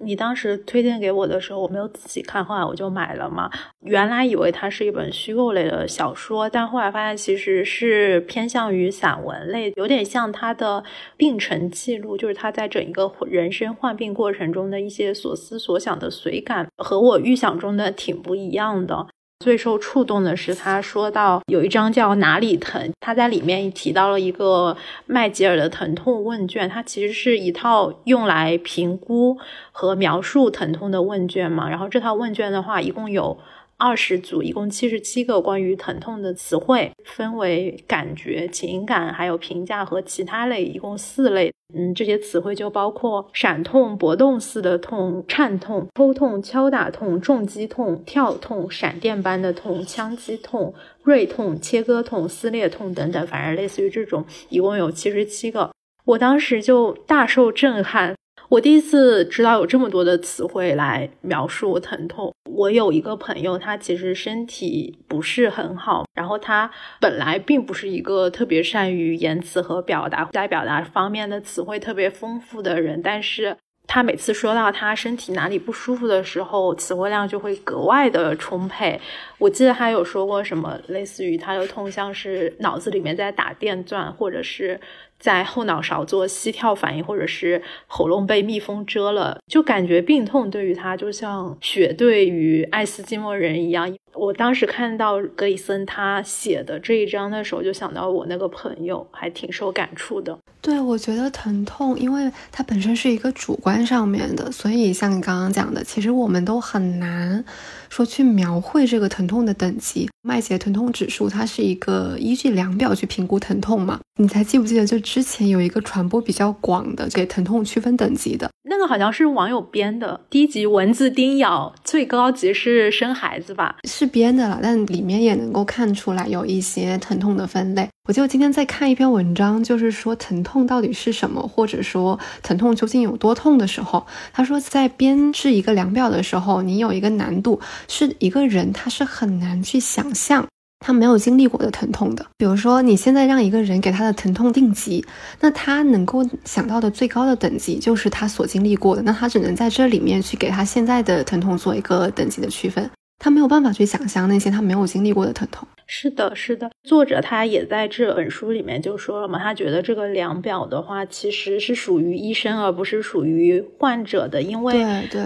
[0.00, 3.50] 你当时推荐给我的时候，我没有仔细看，后来我就买了嘛。
[3.80, 10.82] 原来以为它是一本虚构类的小说，但后来发现其实是偏向于散文类，有点像他的
[11.16, 19.06] 病程记录，就是他在整一个人生患病过程中的一些所思所想的随感，和我预想中的挺不一样的。
[19.44, 29.36] 最受触动的是，他说到有一张叫哪里疼，他在里面提到了一个麦吉尔的疼痛问卷，它其实是一套用来评估
[29.70, 31.68] 和描述疼痛的问卷嘛。
[31.68, 33.36] 然后这套问卷的话，一共有。
[33.76, 41.52] 二十组，一共七十七个关于疼痛的词汇，分为感觉、情感、还有评价和其他类，一共四类。
[41.76, 55.72] 嗯，这些词汇就包括闪痛、搏动似的痛、颤痛、抽痛、敲打痛、重击痛、跳痛、闪电般的痛、枪击痛、锐痛、切割痛、撕裂痛等等，反正类似于这种，一共有七十七个。
[56.04, 58.14] 我当时就大受震撼。
[58.48, 62.32] 我第一次知道有这么多的词汇来描述疼痛。
[62.44, 73.56] 我有一个朋友，他其实身体不是很好，然后他本来并不是一个特别善于言辞和表达，在表达方面的词汇特别丰富的人，但是
[73.88, 79.00] 他每次说到他身体哪里不舒服的时候，词汇量就会格外的充沛。
[79.38, 84.78] 我记得他有说过什么，类似于他的痛像是脑子里面在打电钻，或者是。
[85.24, 93.90] 在后脑勺做膝跳反应，或者是喉咙被蜜蜂蛰了，就感觉病痛对于他就像血对于爱斯基摩人一样。
[94.14, 100.38] 我当时看到格里森他写的这一章的时候，就想到我那个朋友，还挺受感触的。
[100.60, 107.44] 对，我觉得疼痛，因为它本身是一个主观上面的，所以像你刚刚讲的，其实我们都很难
[107.90, 110.08] 说去描绘这个疼痛的等级。
[110.22, 114.00] 麦杰疼痛指数，它是一个依据量表去评估疼痛嘛？
[114.16, 120.18] 你还记不记得，就之前有一个传播比较广的给疼痛区分等级的那个，好像是网友编的。
[120.30, 123.76] 低级蚊子叮咬，最高级是生孩子吧？
[123.86, 127.88] 是是编的了，但里面也能够看出来有一些疼痛的分类。
[128.06, 140.14] 我就今天在看一篇文章，就是说疼痛到底是什么，或者说疼痛究竟有多痛的时候，他说在编制一个量表的时候，你有一个难度，是一个人他是很难去想。
[140.14, 140.46] 象
[140.80, 145.02] 他没有经历过的疼痛的，比如说你现在让一个人给他的疼痛定级，
[145.40, 152.90] 那他能够想到的最高的等级就是他所经历过的，那他只能在这里面去给他现在的疼痛做一个等级的区分，
[153.24, 155.66] 他没有办法去想象那些他没有经历过的疼痛。
[155.86, 164.74] 是的，是的，作者他也在这本书里面就说了嘛，他觉得这个量表的话其实是属于医生而不是属于患者的，因为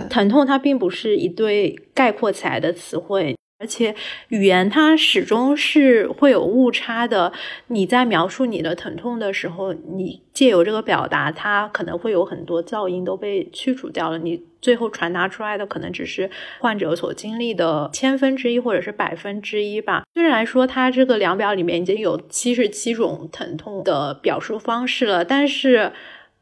[0.09, 3.37] 疼痛它并不是一对概括起来的词汇。
[3.61, 3.95] 而且
[4.29, 7.33] 语言它始终是会有误差的。
[7.67, 14.19] 你在描述你的疼痛的时候，你借由这个表达，它可能会有很多噪音都被去除掉了。
[14.19, 20.05] 你最后传达出来的可能只是患者所经历的千分之一或者是百分之一吧。
[20.15, 25.93] 虽然说它这个量表里面已经有七十七种疼痛的表述方式了，但是。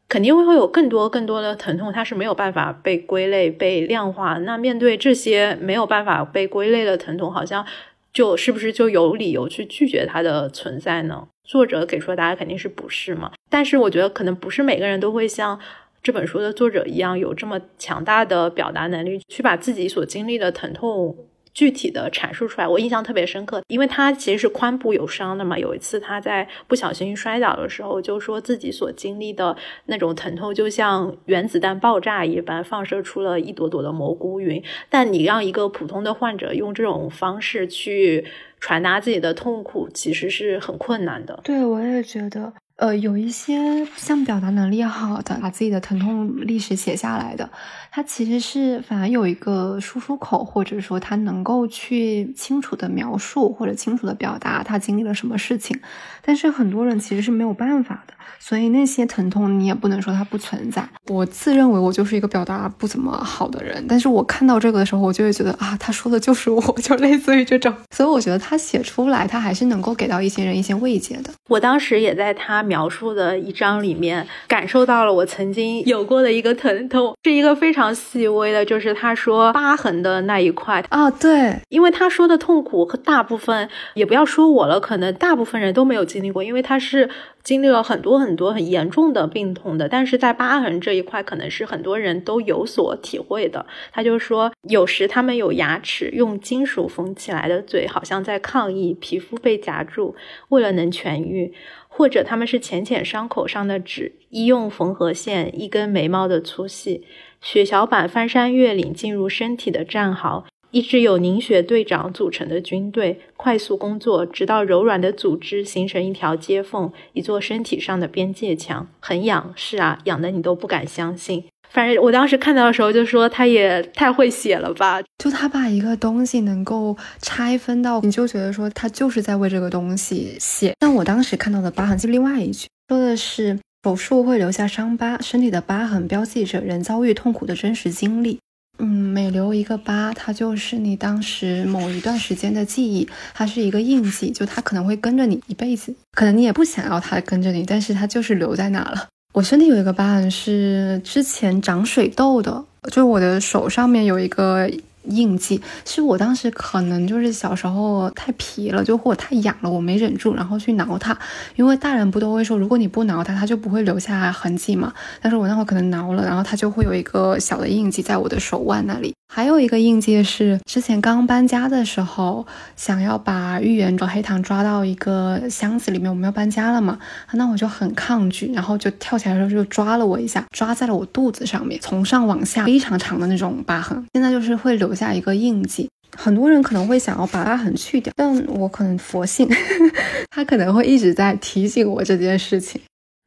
[0.09, 4.37] 肯定会会有更多更多的疼痛，它是没有办法被归类、被量化。
[4.39, 7.65] 那面对这些没有办法被归类的疼痛，好像
[8.13, 11.27] 就是不是就有理由去拒绝它的存在呢？
[11.43, 13.31] 作者给出的答案肯定是不是嘛？
[13.49, 15.59] 但是我觉得可能不是每个人都会像
[16.01, 21.15] 这本书的作者一样，有这么强大的表达能力，去把自己所经历的疼痛。
[21.57, 25.57] 具体的阐述出来，我印象特别深刻，因为他其实是髋部有伤的嘛。
[25.57, 34.63] 有一次他在不小心摔倒的时候，就说自己所经历的那种疼痛，就像原子弹爆炸一般，放射出了一朵朵的蘑菇云。
[34.87, 38.23] 但你让一个普通的患者用这种方式去
[38.59, 41.39] 传达自己的痛苦，其实是很困难的。
[41.43, 42.53] 对，我也觉得。
[42.77, 47.49] 呃，有一些像表达能力好的，把自己的疼痛历史写下来的，
[47.89, 55.79] 他其实是反而有一个输出口，或者说他能够去清楚的描述或者清楚的表达他经历了什么事情。
[56.27, 60.85] 但是很多人其实是没有办法的，所以那些疼痛你也不能说它不存在。
[61.07, 67.73] 我自认为我就是一个表达不怎么好的人，但是我看到这个的时候，我就会觉得啊，他说的就是我，就类似于这种。
[67.91, 71.31] 所以我觉得他写出来，他还是能够给到一些人一些慰藉的。
[71.49, 72.57] 我当时也在他。
[72.67, 87.07] 描述的一章里面，感受到了我曾经有过的一个疼痛，是一个非常细微的，就是他说疤痕的那一块啊，对，因为他说的痛苦和大部分也不要说我了，可能大部分人都没有经经历过，因为他是
[87.43, 93.63] 经历了很多很多很严重的病痛的，但是在疤痕这一块，可能是很多人都有所体会的。
[93.91, 100.15] 他就说，有时他们有牙齿用金属缝起来的嘴，好像在抗议皮肤被夹住，
[100.49, 101.53] 为了能痊愈。
[101.89, 107.03] 或者他们是浅浅伤口上的纸，医用缝合线，一根眉毛的粗细，
[107.41, 118.87] 血小板翻山越岭进入身体的战壕，一支由凝血队长组成的军队，快速工作，直到柔软的组织形成一条接缝，一座身体上的边界墙。
[118.99, 121.45] 很痒，是啊，痒的你都不敢相信。
[121.69, 130.73] 反正我当时看到的时候就说他也太会写了吧，就他把一个东西能够拆分到，你就觉得说他就是在为这个东西写。
[130.79, 138.39] 但我当时看到的疤痕是另外一句，说的是手术会留下伤疤，身体的疤痕标记着人遭遇痛苦的真实经历。
[138.79, 149.07] 嗯，每留一个疤，它就是你当时某一段时间的记忆，它是一个印记，就它可能会跟着你一辈子，可能你也不想要它跟着你，但是它就是留在那了。
[149.33, 154.69] 我身体有一个疤痕是之前长水痘的，就我的手上面有一个
[155.09, 161.17] 印记，是我当时可能就是小时候太皮了，就或者太痒了，我没忍住，然后去挠它。
[161.55, 164.93] 因为大人不都会说，如果你不挠它，它就不会留下痕迹嘛。
[165.21, 169.13] 但是我那会可能挠了，然后它就会有一个小的印记在我的手腕那里。
[169.29, 176.97] 还有一个印记是之前刚搬家的时候，想要把芋圆和黑糖抓到一个箱子里面，我们要搬家了嘛，
[177.33, 185.87] 那我就很抗拒，然后就跳起来的时候就抓了我一下，抓在了我肚子上面，从上往下非常长的那种疤痕，现在就是会留下一个印记。
[186.17, 189.47] 很多人可能会想要把疤痕去掉，但我可能佛性，
[190.31, 192.81] 他可能会一直在提醒我这件事情。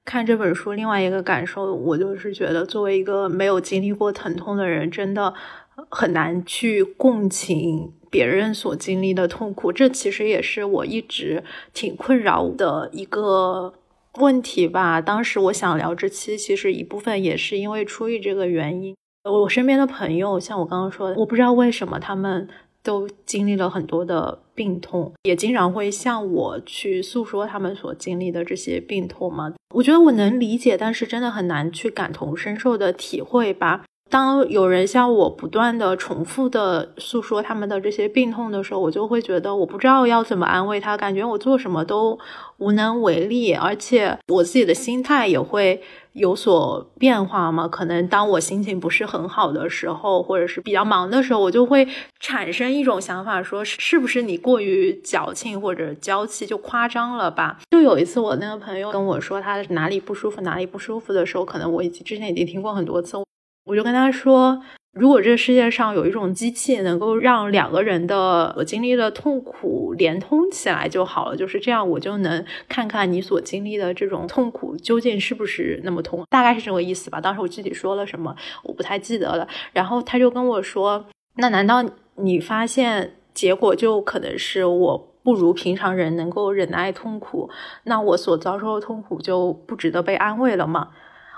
[0.06, 5.32] 看这本书，另外一个感受，我就是觉得，作为一个没有经历过疼痛的人，真的
[5.88, 9.70] 很难去共情别人所经历的痛苦。
[9.70, 13.74] 这其实也是我一直挺困扰的一个
[14.14, 15.00] 问题吧。
[15.00, 18.96] 当时我想聊这期，其实一部分也是因为出于这个原因。
[19.24, 22.48] 我身边的朋友，像我刚刚说的，我不知道为什么他们。
[22.82, 29.52] 都经历了很多的病痛，也经常会向我去诉说他们所经历的这些病痛嘛。
[29.74, 33.84] 我觉得我能理解，但是真的很难去感同身受的体会吧。
[34.10, 42.18] 当有人向我不断的重复的诉说他们的这些病痛的时候，我就会觉得我不知道要怎么安慰他，感觉我做什么都
[42.58, 45.80] 无能为力，而且我自己的心态也会。
[46.12, 47.68] 有所变化嘛？
[47.68, 51.86] 可能当我心情不是很好的时候，或者是比较忙的时候，我就会
[52.18, 57.60] 产生一种想法，说是不是你过于矫情或者娇气，就夸张了吧？
[57.70, 63.16] 就有一次，我那个朋友跟我说他哪里不舒服，哪里不舒服的时候，可能我已经之前已经听过很多次，
[63.70, 64.60] 我就跟他说。
[64.92, 77.20] 如果这个世界上有一种机器能够让两个人的所经历的痛苦连通起来就好了，就是这样，我就能看看你所经历的这种痛苦究竟是不是那么痛，大概是这个意思吧。
[77.20, 79.46] 当时我具体说了什么，我不太记得了。
[79.72, 81.06] 然后他就跟我说
[81.38, 81.84] ：“那难道
[82.16, 87.48] 你发现结果就可能是我不如平常人能够忍耐痛苦，
[87.84, 90.88] 那我所遭受的痛苦就不值得被安慰了吗？”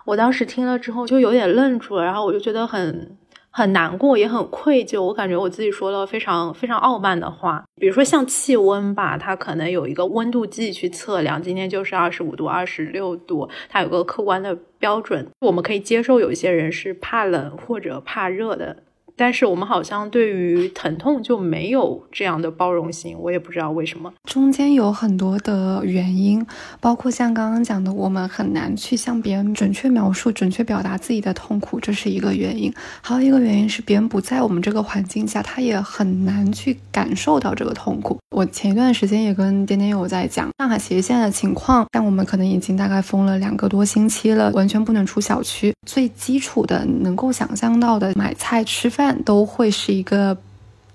[0.04, 3.16] 我当时听了之后就有点愣住了，然后我就觉得很。
[3.54, 5.02] 很难过，也很愧疚。
[5.02, 18.74] 我感觉我自己说了非常非常傲慢的话，比如说像气温吧，它可能有一个温度计去测量，今天就是二十五度、二十六度，它有个客观的标准，我们可以接受有一些人是怕冷或者怕热的。
[19.16, 24.12] 但是我们好像对于疼痛就没有这样的包容心，我也不知道为什么。
[24.24, 26.44] 中间有很多的原因，
[26.80, 32.72] 包括像刚刚讲的，我们很难去向别人准确描述、准确表达自己的痛苦，这是一个原因。
[33.02, 38.18] 还有一个原因是，别人不在我们这个环境下，他也很难去感受到这个痛苦。
[38.34, 45.74] 我前一段时间也跟点点有在讲，上海其实现在的情况，但我们可能已经大概封了两个多星期了，完全不能出小区。
[45.86, 49.01] 最基础的能够想象到的，买菜吃饭。
[49.24, 50.36] 都会是一个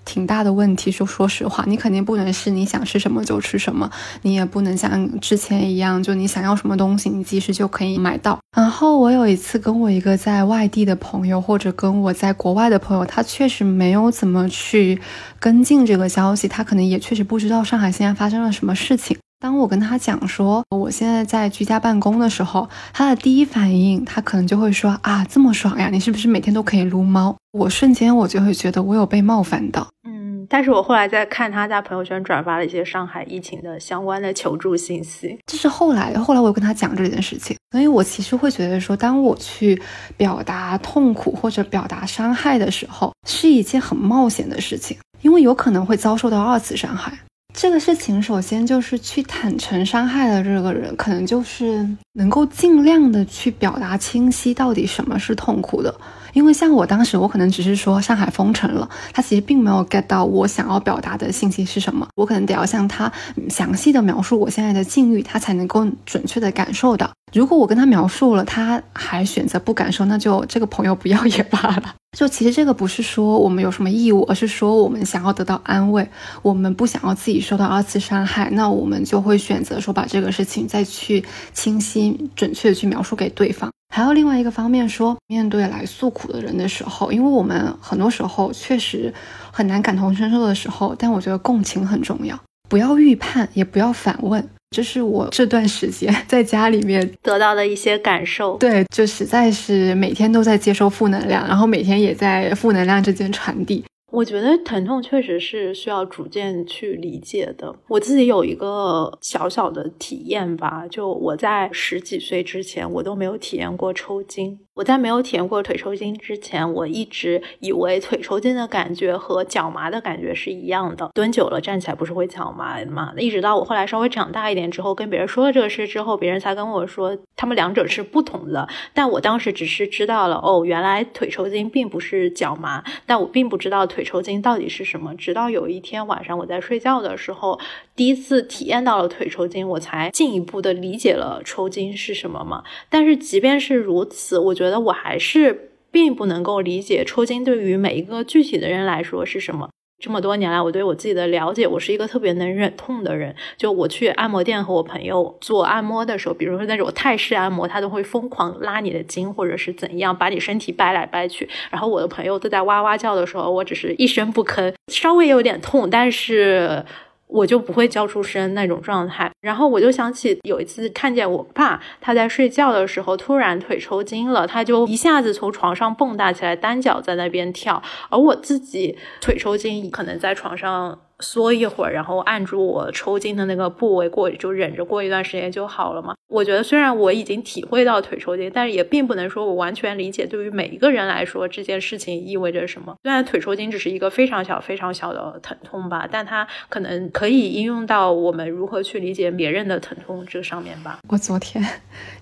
[0.04, 0.92] 挺大的问题。
[0.92, 3.90] 就说实话，你肯定不能是你想吃什么就吃什么，
[4.22, 8.38] 你也不能像之前一样，就你想要什么东西，你即时就可以买到。
[8.56, 14.98] 然后我有一次跟我一个在外地的朋友，或者跟我在国外的朋友，他确实没有怎么去
[15.38, 19.18] 跟进这个消息，他可能也确实不知道上海现在发生了什么事情。
[19.40, 27.36] 当我跟他讲说我现在在居家办公的时候，他的第一反应，他可能就会说啊，这么爽呀，你是不是每天都可以撸猫？
[27.52, 29.86] 我瞬间我就会觉得我有被冒犯到。
[30.08, 39.80] 嗯，但是我后来在看他在朋友圈转发了一些上海疫情的相关的求助信息，这是后来，后来我又跟他讲这件事情，所以我其实会觉得说，当我去
[40.16, 47.16] 表达痛苦或者表达伤害的时候，是一件很冒险的事情，因为有可能会遭受到二次伤害。
[47.60, 51.84] 这个事情，首先就是去坦诚伤害的这个人，可能就是
[52.18, 55.94] 能够尽量的去表达清晰到底什么是痛苦的。
[56.34, 62.06] 因为像我当时，我可能只是说上海封城了，他其实并没有 get 到我想要表达的信息是什么。
[62.16, 63.10] 我可能得要向他
[63.48, 67.10] 详细的描述我现在的境遇，他才能够准确的感受到。
[67.32, 71.94] 如果我跟他描述了，他还选择不感受，那就这个朋友不要也罢了。
[72.16, 76.08] 就其实这个不是说我们有什么义务，而是说我们想要得到安慰，
[76.42, 83.70] 我们不想要自己受到二次伤害，那我们就会选择说把这个事情再去清晰准确的去描述给对方。
[83.94, 89.12] 还有另外一个方面说，面对来诉苦的人的时候，因为我们很多时候确实
[89.50, 92.38] 很难感同身受的时候，但我觉得共情很重要，
[92.68, 94.46] 不要预判，也不要反问。
[94.70, 98.58] 这是我这段时间在家里面得到的一些感受。
[98.58, 103.82] 对，就实在是每天都在接收负能量，然后每天也在负能量之间传递。
[104.10, 107.74] 我觉得疼痛确实是需要逐渐去理解的。
[107.88, 114.58] 我自己有一个小小的体验吧，就我在十几岁之前，我都没有体验过抽筋。
[114.78, 121.10] 我在没有体验过腿抽筋之前，我一直以为腿抽筋的感觉和脚麻的感觉是一样的。
[121.12, 123.12] 蹲久了站起来不是会脚麻的吗？
[123.16, 128.68] 一直到我后来稍微长大一点之后，跟别人说了这个事之后，别人才跟我说他们两者是不同的。
[128.94, 135.12] 但我当时只是知道了，哦，原来腿抽筋并不是脚麻，但我并不知道腿抽筋到底是什么。
[135.16, 137.58] 直到有一天晚上我在睡觉的时候，
[137.96, 142.62] 第一次体验到了腿抽筋，我才进一步的理解了抽筋是什么嘛。
[142.88, 144.67] 但是即便是如此，我觉得。
[144.68, 149.70] 觉得我还是并不能够理解抽筋对于每一个具体的人来说是什么。
[150.00, 153.34] 这么多年来，我对我自己的了解，我是一个特别能忍痛的人。
[153.56, 161.48] 就我去按摩店和我朋友做按摩的时候，比如说那种泰式按摩，他都会疯狂拉你的筋，或者是怎样，把你身体掰来掰去。
[161.70, 166.84] 然后我的朋友都在哇哇叫的时候，我只是一声不吭，稍微有点痛，但是。
[167.28, 180.98] 我就不会叫出声那种状态，然后我就想起有一次看见我爸他在睡觉的时候突然腿抽筋了，他就一下子从床上蹦跶起来，单脚在那边跳，而我自己腿抽筋，可能在床上。
[181.20, 186.14] 缩一会儿，然后按住我抽筋的那个部位过，就忍着过一段时间就好了嘛。
[186.28, 192.94] 我觉得虽然我已经体会到腿抽筋，但是也并不能说我完全理解对于每一个人来说这件事情意味着什么。
[193.02, 200.98] 虽然腿抽筋只是一个非常小、非常小的疼痛吧，但它可能可以应用到我们如何去理解别人的疼痛这上面吧。
[201.08, 201.64] 我昨天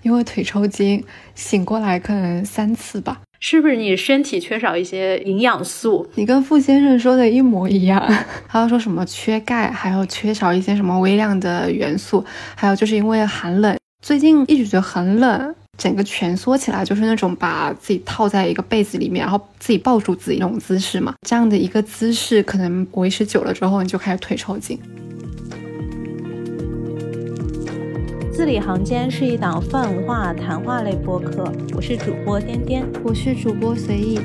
[0.01, 1.03] 因为腿抽筋
[1.35, 3.21] 醒过来可能三次吧。
[3.39, 6.07] 是不是你身体缺少一些营养素？
[6.15, 8.01] 你跟傅先生说的一模一样。
[8.47, 12.23] 他要说什么缺钙，还有缺少一些什么微量的元素，
[12.55, 21.13] 还有就是因为寒冷，最近一直觉得很冷，整个蜷缩起来，就是那种把自己套在一个被子里面，然后自己抱住自己那种姿势嘛。
[21.27, 24.79] 这样的一个姿势，可能维持久了之后，你就开始腿抽筋。
[28.37, 34.19] 字里行间是一档泛文化谈话类播客，我是主播颠颠，我是主播随意，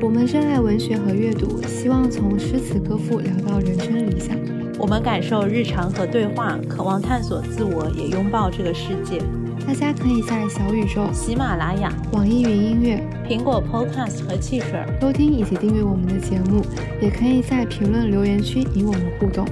[0.00, 4.34] 我们热爱文学和阅读，希望从诗词歌赋聊到人生理想。
[4.78, 9.20] 我们感受日常和对话，渴望探索自我，也拥抱这个世界。
[9.66, 16.64] 大家可以在小宇宙、喜马拉雅、网易云音乐、苹果 Podcast 和汽水收听以及订阅我们的节目，
[17.02, 19.46] 也可以在评论留言区与我们互动。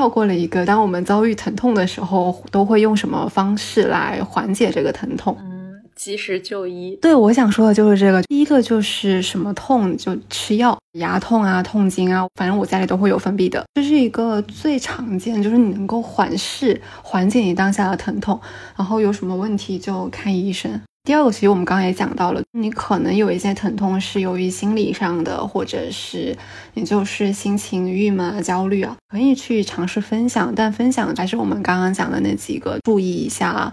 [0.00, 5.36] 跳过了一个，当我们遭遇疼痛的时候，都会用什么方式来缓解这个疼痛？
[5.38, 6.98] 嗯，及时就医。
[7.02, 8.22] 对，我想说的就是这个。
[8.22, 18.40] 第一个就是什么痛就吃药，牙痛啊、痛经啊，反正我家里都会有分泌的，这是一个最常见，就是你能够缓释、缓解你当下的疼痛，
[18.78, 20.80] 然后有什么问题就看医生。
[21.02, 26.36] 第二个，其实我们刚刚也讲到了，你可能有一些疼痛是由于心理上的，或者是
[26.74, 33.72] 你就是心情郁闷啊、焦虑啊，可以去尝试分享，但分享还是我们刚刚讲的那几个，注意一下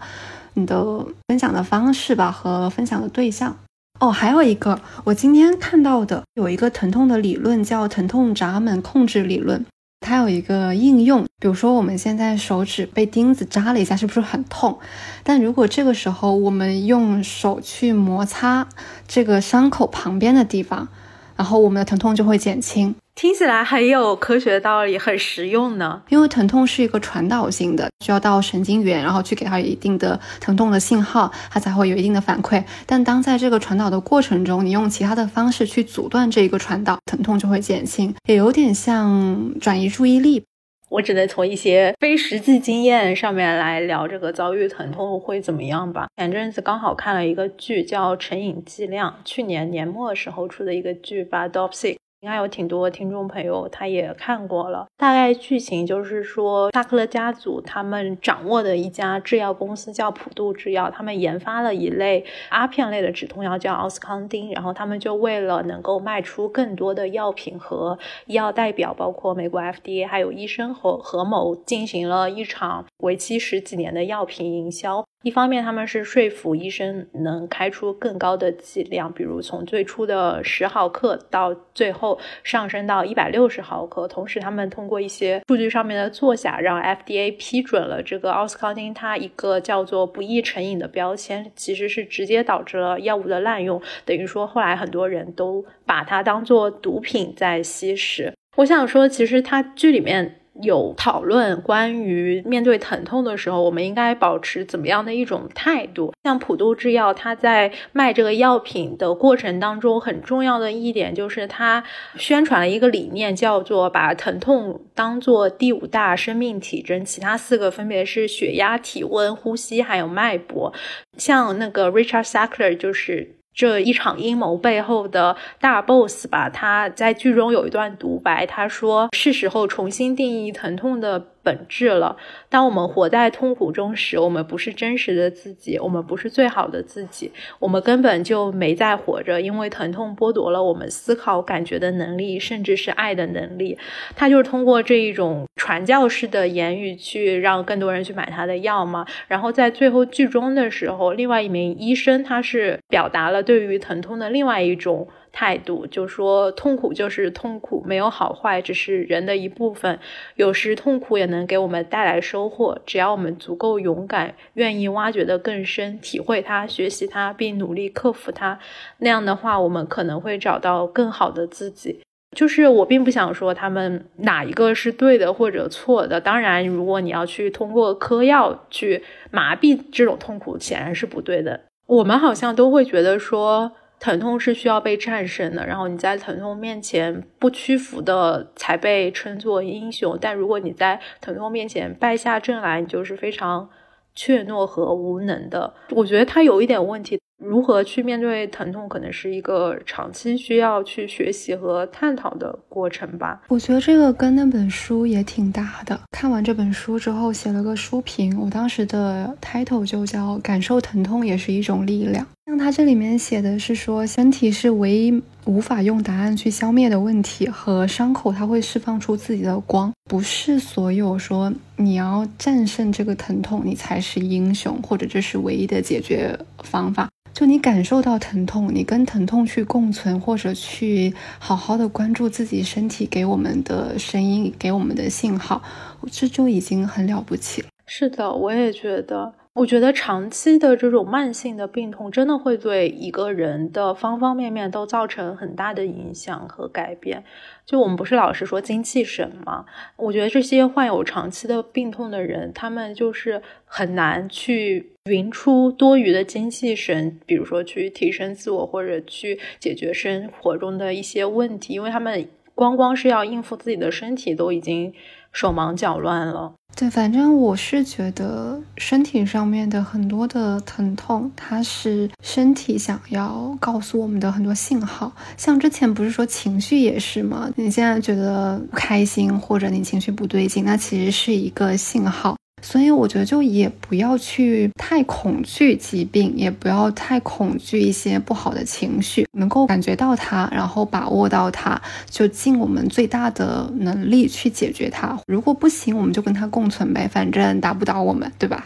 [0.53, 3.57] 你的分享的方式吧和分享的对象。
[3.99, 9.65] 哦，还有一个，我今天看到的有一个疼痛的理论叫疼痛闸门控制理论。
[9.99, 14.79] 它有一个应用，比如说我们现在手指被钉子扎了一下，是不是很痛？
[15.23, 18.67] 但如果这个时候我们用手去摩擦
[19.07, 20.87] 这个伤口旁边的地方，
[21.35, 22.95] 然后我们的疼痛就会减轻。
[23.17, 26.03] 听起来很有科学道理，很实用呢。
[26.09, 32.63] 因为疼痛是一个传导性的，需要到神经元，然后去给它一定的疼痛的信号，它才会有一定的反馈。
[32.85, 40.43] 但当在这个传导的过程中，你用其他的方式去阻断这一个传导，疼痛就会减轻，也有点像转移注意力。
[40.89, 46.05] 我只能从一些非实际经验上面来聊这个遭遇疼痛会怎么样吧。
[46.17, 51.96] 前阵子刚好看了一个剧，叫《成瘾剂量》，去年年末时候出的一个剧吧，Dopsy。
[52.21, 54.87] 应该有挺多听众朋友他也看过了。
[54.97, 64.51] 大概剧情就是说，萨克勒家族他们掌握的一家制药公司叫普渡制药，他们研发了一类阿片类的止痛药叫奥斯康丁。
[64.51, 75.05] 然后他们就为了能够卖出更多的药品和医药代表，包括美国 FDA 还有医生和合谋，进行了一场为期十几年的药品营销。
[75.23, 84.07] 一方面，他们是说服医生能开出更高的剂量，比如从最初的十毫克到最后上升到一百六十毫克。
[84.07, 93.81] 同时，他们通过一些数据上面的作假，让 FDA 批准了这个奥斯康丁它一个叫做不易成瘾的标签，其实是直接导致了药物的滥用。
[94.05, 98.33] 等于说，后来很多人都把它当做毒品在吸食。
[98.57, 100.41] 我想说，其实它剧里面。
[100.61, 106.13] 有讨论关于面对疼痛的时候，我们应该保持怎么样的一种态度？
[106.23, 111.83] 像普渡制药，它在卖这个药品的过程当中，很重要的一点就是它
[112.15, 120.73] 宣传了一个理念，叫做把疼痛当做第五大生命体征，其他四个分别是血压、体温、呼吸还有脉搏。
[121.17, 123.36] 像那个 Richard Sackler 就是。
[123.57, 132.17] 这一场阴谋背后的大 boss 吧，他在剧中有一段独白，他说：“是时候重新定义疼痛的。”本质了。
[132.49, 143.77] 当我们活在痛苦中时，我们不是真实的自己，我们不是最好的自己，我们根本就没在活着，因为疼痛剥夺了我们思考、感觉的能力，甚至是爱的能力。
[144.13, 149.05] 他就是通过这一种传教式的言语去让更多人去买他的药嘛。
[149.29, 155.07] 然后在最后剧中的时候，另外一名医生他是表达了对于疼痛的另外一种。
[155.33, 159.99] 态度就说痛苦就是痛苦，没有好坏，只是人的一部分。
[160.35, 168.57] 有时痛苦也能能给我们带来收获，只要我们足够勇敢，愿意挖掘的更深，体会它，学习它，并努力克服它。
[168.97, 172.01] 那样的话，我们可能会找到更好的自己。
[172.35, 176.19] 就是我并不想说他们哪一个是对的或者错的。
[176.19, 181.61] 当然，如果你要去通过嗑药去麻痹这种痛苦，显然是不对的。
[181.85, 183.71] 我们好像都会觉得说。
[183.99, 190.17] 疼痛是需要被战胜的，然后你在疼痛面前不屈服的才被称作英雄。
[190.19, 193.69] 但如果你在疼痛面前败下阵来，你就是非常
[194.15, 195.73] 怯懦和无能的。
[195.91, 197.19] 我觉得他有一点问题。
[197.37, 203.39] 如何去面对疼痛，可能是一个长期需要去学习和探讨的过程吧。
[203.49, 205.99] 我觉得这个跟那本书也挺搭的。
[206.09, 208.35] 看完这本书之后，写了个书评。
[208.41, 212.25] 我当时的 title 就叫“感受疼痛也是一种力量”。
[212.47, 219.91] 像他这里面写的是说，身体是唯一无法用答案去消灭的问题，和伤口它会释放出自己的光。
[220.05, 227.09] 不是所有说你要战胜这个疼痛，你才是英雄，或者这是唯一的解决方法。
[227.33, 235.61] 就你感受到疼痛，你跟疼痛去共存，或者去好好的关注自己身体给我们的声音，给我们的信号，
[236.09, 237.67] 这就已经很了不起了。
[237.85, 239.33] 是的，我也觉得。
[239.57, 247.23] 我觉得长期的这种慢性的病痛，真的会对一个人的方方面面都造成很大的影响和改变。
[247.65, 249.65] 就我们不是老是说精气神吗？
[249.95, 264.93] 我觉得这些患有长期的病痛的人，他们就是很难去匀出多余的精气神，比如说去提升自我或者去解决生活中的一些问题，因为他们光光是要应付自己的身体，都已经
[265.37, 266.51] 手忙脚乱了。
[266.75, 275.11] 对，反正我是觉得身体上面的很多的疼痛，它是身体想要告诉我们的很多信号。
[275.37, 277.47] 像之前不是说情绪也是吗？
[277.55, 282.35] 你现在觉得不开心，或者你情绪不对劲，那其实是一个信号。
[282.61, 291.79] 所以我觉得就也不要去太恐惧疾病，也不要太恐惧一些不好的情绪，能够感觉到它，然后把握到它，
[292.09, 295.17] 就尽我们最大的能力去解决它。
[295.27, 298.65] 如果不行，我们就跟它共存呗，反正打不倒我们，对吧？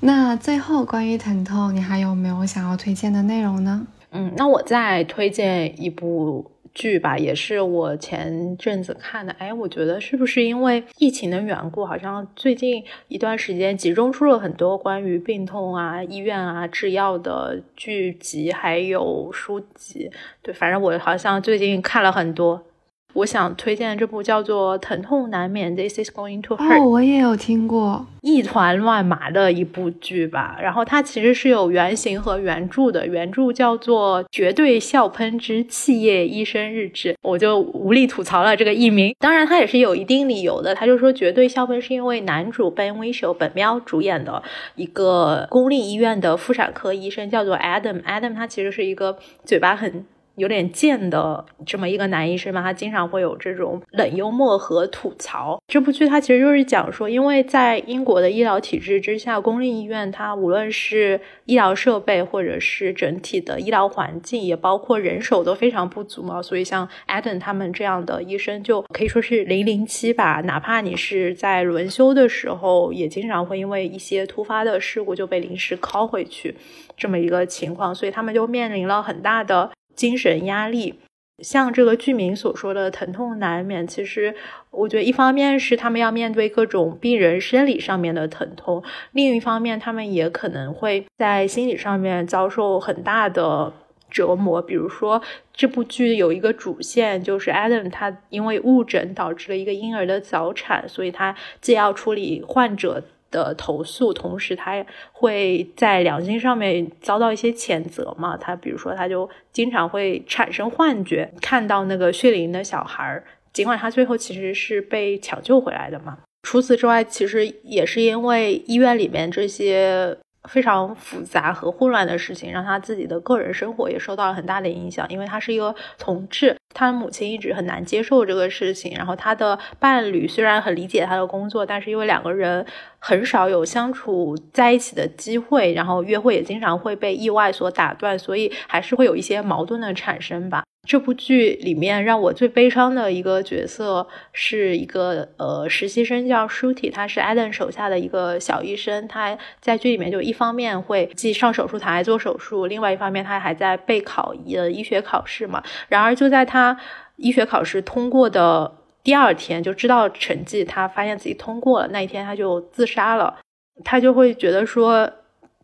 [0.00, 3.86] 那最后关于疼痛，你还有没有想要推荐的内容呢？
[4.12, 6.50] 嗯，那我再推荐一部。
[6.74, 9.32] 剧吧，也是我前阵子看的。
[9.38, 20.10] 哎，我觉得是不是因为疫情的缘故，好像最近一段时间集中出了很多关于病痛啊、医院啊、制药的剧集，还有书籍。
[20.42, 22.64] 对，反正我好像最近看了很多。
[23.12, 26.80] 我想推荐这部叫做《疼痛难免》，This is going to hurt。
[26.80, 30.56] 哦，我也有听过，一团乱麻的一部剧吧。
[30.62, 39.14] 然后它其实是有原型和原著的，原著叫做《绝对笑喷之企业医生日志》，我就无力吐槽了这个译名。
[39.18, 40.74] 当然，它也是有一定理由的。
[40.74, 44.42] 他就说，绝对笑喷是因为男主 Ben Whishaw 本喵主演的
[44.76, 48.02] 一个公立医院的妇产科医生叫做 Adam。
[48.02, 50.04] Adam 他其实是一个嘴巴很。
[50.36, 55.60] 有点贱的这么一个男医生嘛，他经常会有这种冷幽默和吐槽。
[55.66, 66.40] 这部剧它其实就是讲说，因为在英国的医疗体制之下，公立医院它无论是医疗设备或者是整体的医疗环境，也包括人手都非常不足嘛。
[66.42, 70.40] 所以像 Adam 他们这样的医生就可以说是零零七吧。
[70.44, 76.54] 哪怕你是在轮休的时候，也经常会因为一些突发的事故就被临时 call 回去
[76.96, 77.94] 这么一个情况。
[77.94, 79.70] 所以他们就面临了很大的。
[79.94, 81.00] 精神压力，
[81.38, 84.34] 像这个剧名所说的疼痛难免，其实
[84.70, 88.82] 我觉得一方面是他们要面对各种病人生理上面的疼痛，
[89.12, 93.72] 另一方面他们也可能会在心理上面遭受很大的
[94.10, 94.60] 折磨。
[94.60, 95.22] 比如说，
[95.52, 103.04] 这部剧有一个主线，就是 Adam，他因为误诊导致了一个婴儿的早产，所以他既要处理患者。
[103.30, 108.36] 的投诉，同时他也会在良心上面遭到一些谴责嘛？
[108.36, 116.18] 他比如说，他就经常会产生幻觉，看到那个血淋的小孩儿，尽管他最后其实是被抢救回来的嘛。
[116.42, 120.16] 除此之外，其实也是因为医院里面这些
[120.48, 125.06] 非常复杂和混乱的事情，让他自己的个人生活也受到了很大的影响。
[125.08, 132.64] 因为他是一个同志，他母亲一直很难接受这个事情，然后他的伴侣虽然很理解他的工作，但是因为两个人
[132.98, 140.64] 很少有相处在一起的机会，然后约会也经常会被意外所打断，所以还是会有一些矛盾的产生吧。
[140.86, 149.06] 这部剧里面让我最悲伤的一个角色是一个呃实习生叫舒体，他是艾登手下的一个小医生。
[149.06, 155.62] 他在剧里面就一方面会既上手术台做手术，另外一方面他还在备考呃医学考试嘛。
[155.88, 156.76] 然而就在他
[157.16, 158.72] 医学考试通过的
[159.04, 163.38] 第二天，就知道成绩，他发现自己通过了，那一天他就自杀了。
[163.84, 165.08] 他就会觉得说，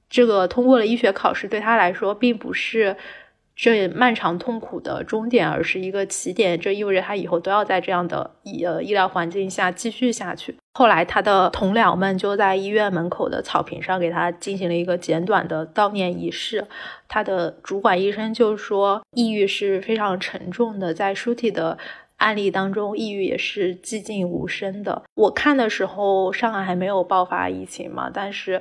[0.09, 2.95] 这个通过了医学考试对他来说并不是。
[3.57, 6.61] 这漫长痛苦的终点，而是一个起点。
[6.61, 10.55] 这意味着他以后都要在这样的医呃医疗环境下继续下去。
[10.75, 16.67] 后来，他的同僚们就在医院门口的草坪上给他进行了一个简短的悼念仪式。
[17.09, 21.79] 他的主管医生就说，抑郁是非常沉重的，在舒体的
[22.19, 25.03] 案例当中，抑郁也是寂静无声的。
[25.15, 28.61] 我看的时候，上海还没有爆发疫情嘛，但是。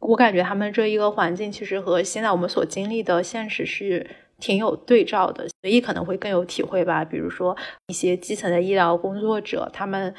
[0.00, 4.06] 我感觉他们这一个环境其实和现在我们所经历的现实是
[4.38, 7.04] 挺有对照的，所以可能会更有体会吧。
[7.04, 7.56] 比如说
[7.88, 10.14] 一些基层的医疗工作者，他们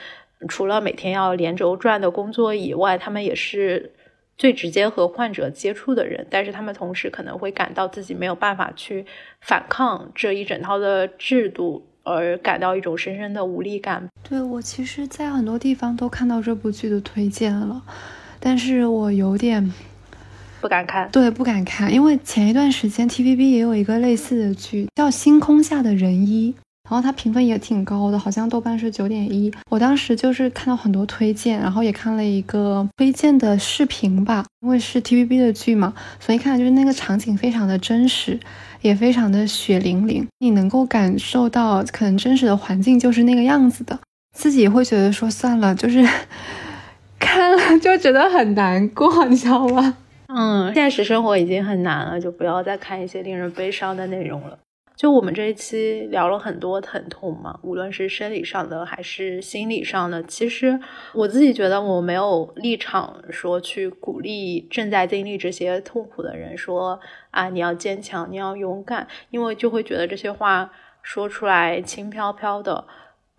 [0.48, 3.94] 除了每天要连轴转的工作以外，他们也是
[4.38, 9.06] 最直接和患者接触的人，但是他们同时可能会感到自己没有办法去
[9.42, 14.08] 反抗这一整套的制度，而感到一种深深的无力感。
[14.28, 17.82] 对我，其实，在很多地方都看到这部剧的推荐了。
[18.40, 19.74] 但是我有点
[20.62, 26.52] 不敢看，对，不敢看，因为前一段时间 TVB 也有一个类似的剧，叫《星空下的人一》，
[26.90, 29.50] 然后它评分也挺高的，好像豆瓣是九点一。
[29.70, 38.38] 我当时就是看到很多推荐，然后也看了一个推荐的视频吧，因为是 TVB 的剧嘛，所以看就是那个场景非常的真实，
[38.82, 43.98] 也非常的血淋淋，你能够感受到可能真实的环境就是那个样子的，
[44.36, 46.06] 自己会觉得说算了，就是。
[47.20, 49.98] 看了就觉得很难过，你知道吗？
[50.28, 54.58] 嗯，现实生活已经很难了，就不要再看一些令人悲伤的内容了。
[54.96, 60.22] 就我们这一期聊了很多疼痛嘛，无论是生理上的还是心理上的。
[60.24, 60.78] 其实
[61.14, 67.00] 我自己觉得我没有立场说去鼓励正在经历这些痛苦的人说
[67.32, 70.70] 啊，你要坚强，你要勇敢，因为就会觉得这些话
[71.02, 72.86] 说出来轻飘飘的。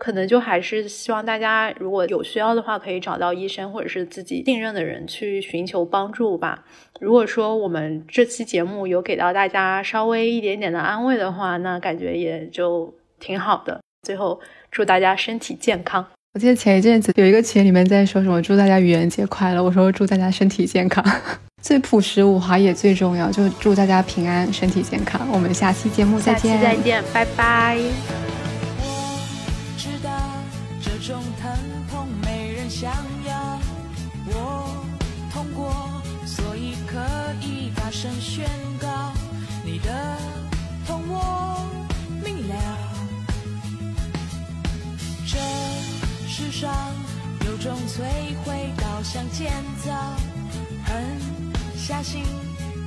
[0.02, 6.64] 可能就还是希望大家如果有需要的话，可以找到医生或者是自己信任的人去寻求帮助吧。
[6.98, 13.78] 如果说我们这期节目有给到大家稍微一点点的安慰的话，那感觉也就挺好的。
[14.06, 14.40] 最后
[14.70, 16.06] 祝大家身体健康。
[16.32, 21.04] 我记得前一阵子有一个群里面在说什么祝大家愚人节快乐，我说祝大家身体健康，
[21.60, 25.28] 最朴实无华也最重要，就祝大家平安身体健康。
[25.30, 28.29] 我们下期节目再见，再见，拜拜。
[46.60, 46.70] 上
[47.46, 48.02] 有种摧
[48.44, 49.50] 毁倒像建
[49.82, 49.90] 造，
[50.84, 51.18] 狠
[51.74, 52.22] 下心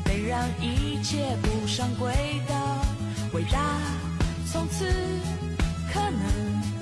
[0.06, 2.14] 得让一切不上轨
[2.48, 2.56] 道，
[3.34, 3.80] 伟大
[4.46, 4.86] 从此
[5.92, 6.73] 可能。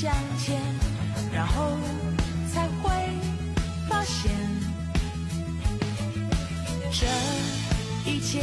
[0.00, 0.58] 自己向前，
[1.30, 1.76] 然后
[2.50, 2.90] 才会
[3.86, 4.32] 发现，
[6.90, 7.06] 这
[8.10, 8.42] 一切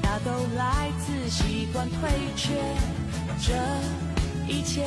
[0.00, 2.54] 大都来自习惯退却，
[3.42, 3.52] 这
[4.46, 4.86] 一切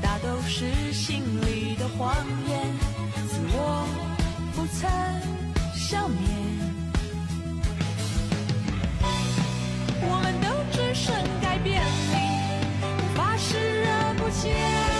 [0.00, 2.14] 大都是心里的谎
[2.48, 2.66] 言，
[3.28, 3.86] 自我
[4.54, 4.90] 不曾
[5.74, 6.18] 消灭。
[10.06, 12.14] 我们都只剩改变你，
[12.80, 14.93] 无法视而不见。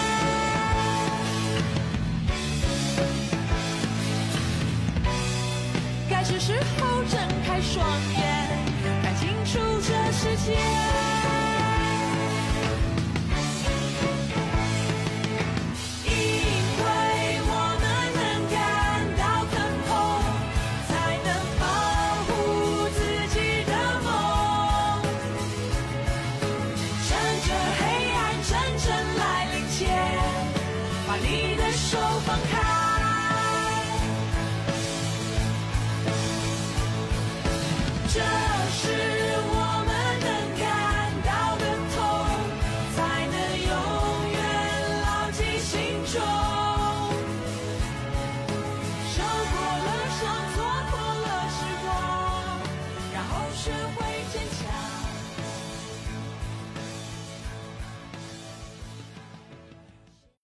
[6.47, 7.82] 时候睁开双
[8.12, 8.22] 眼，
[9.03, 11.14] 看清楚这世界。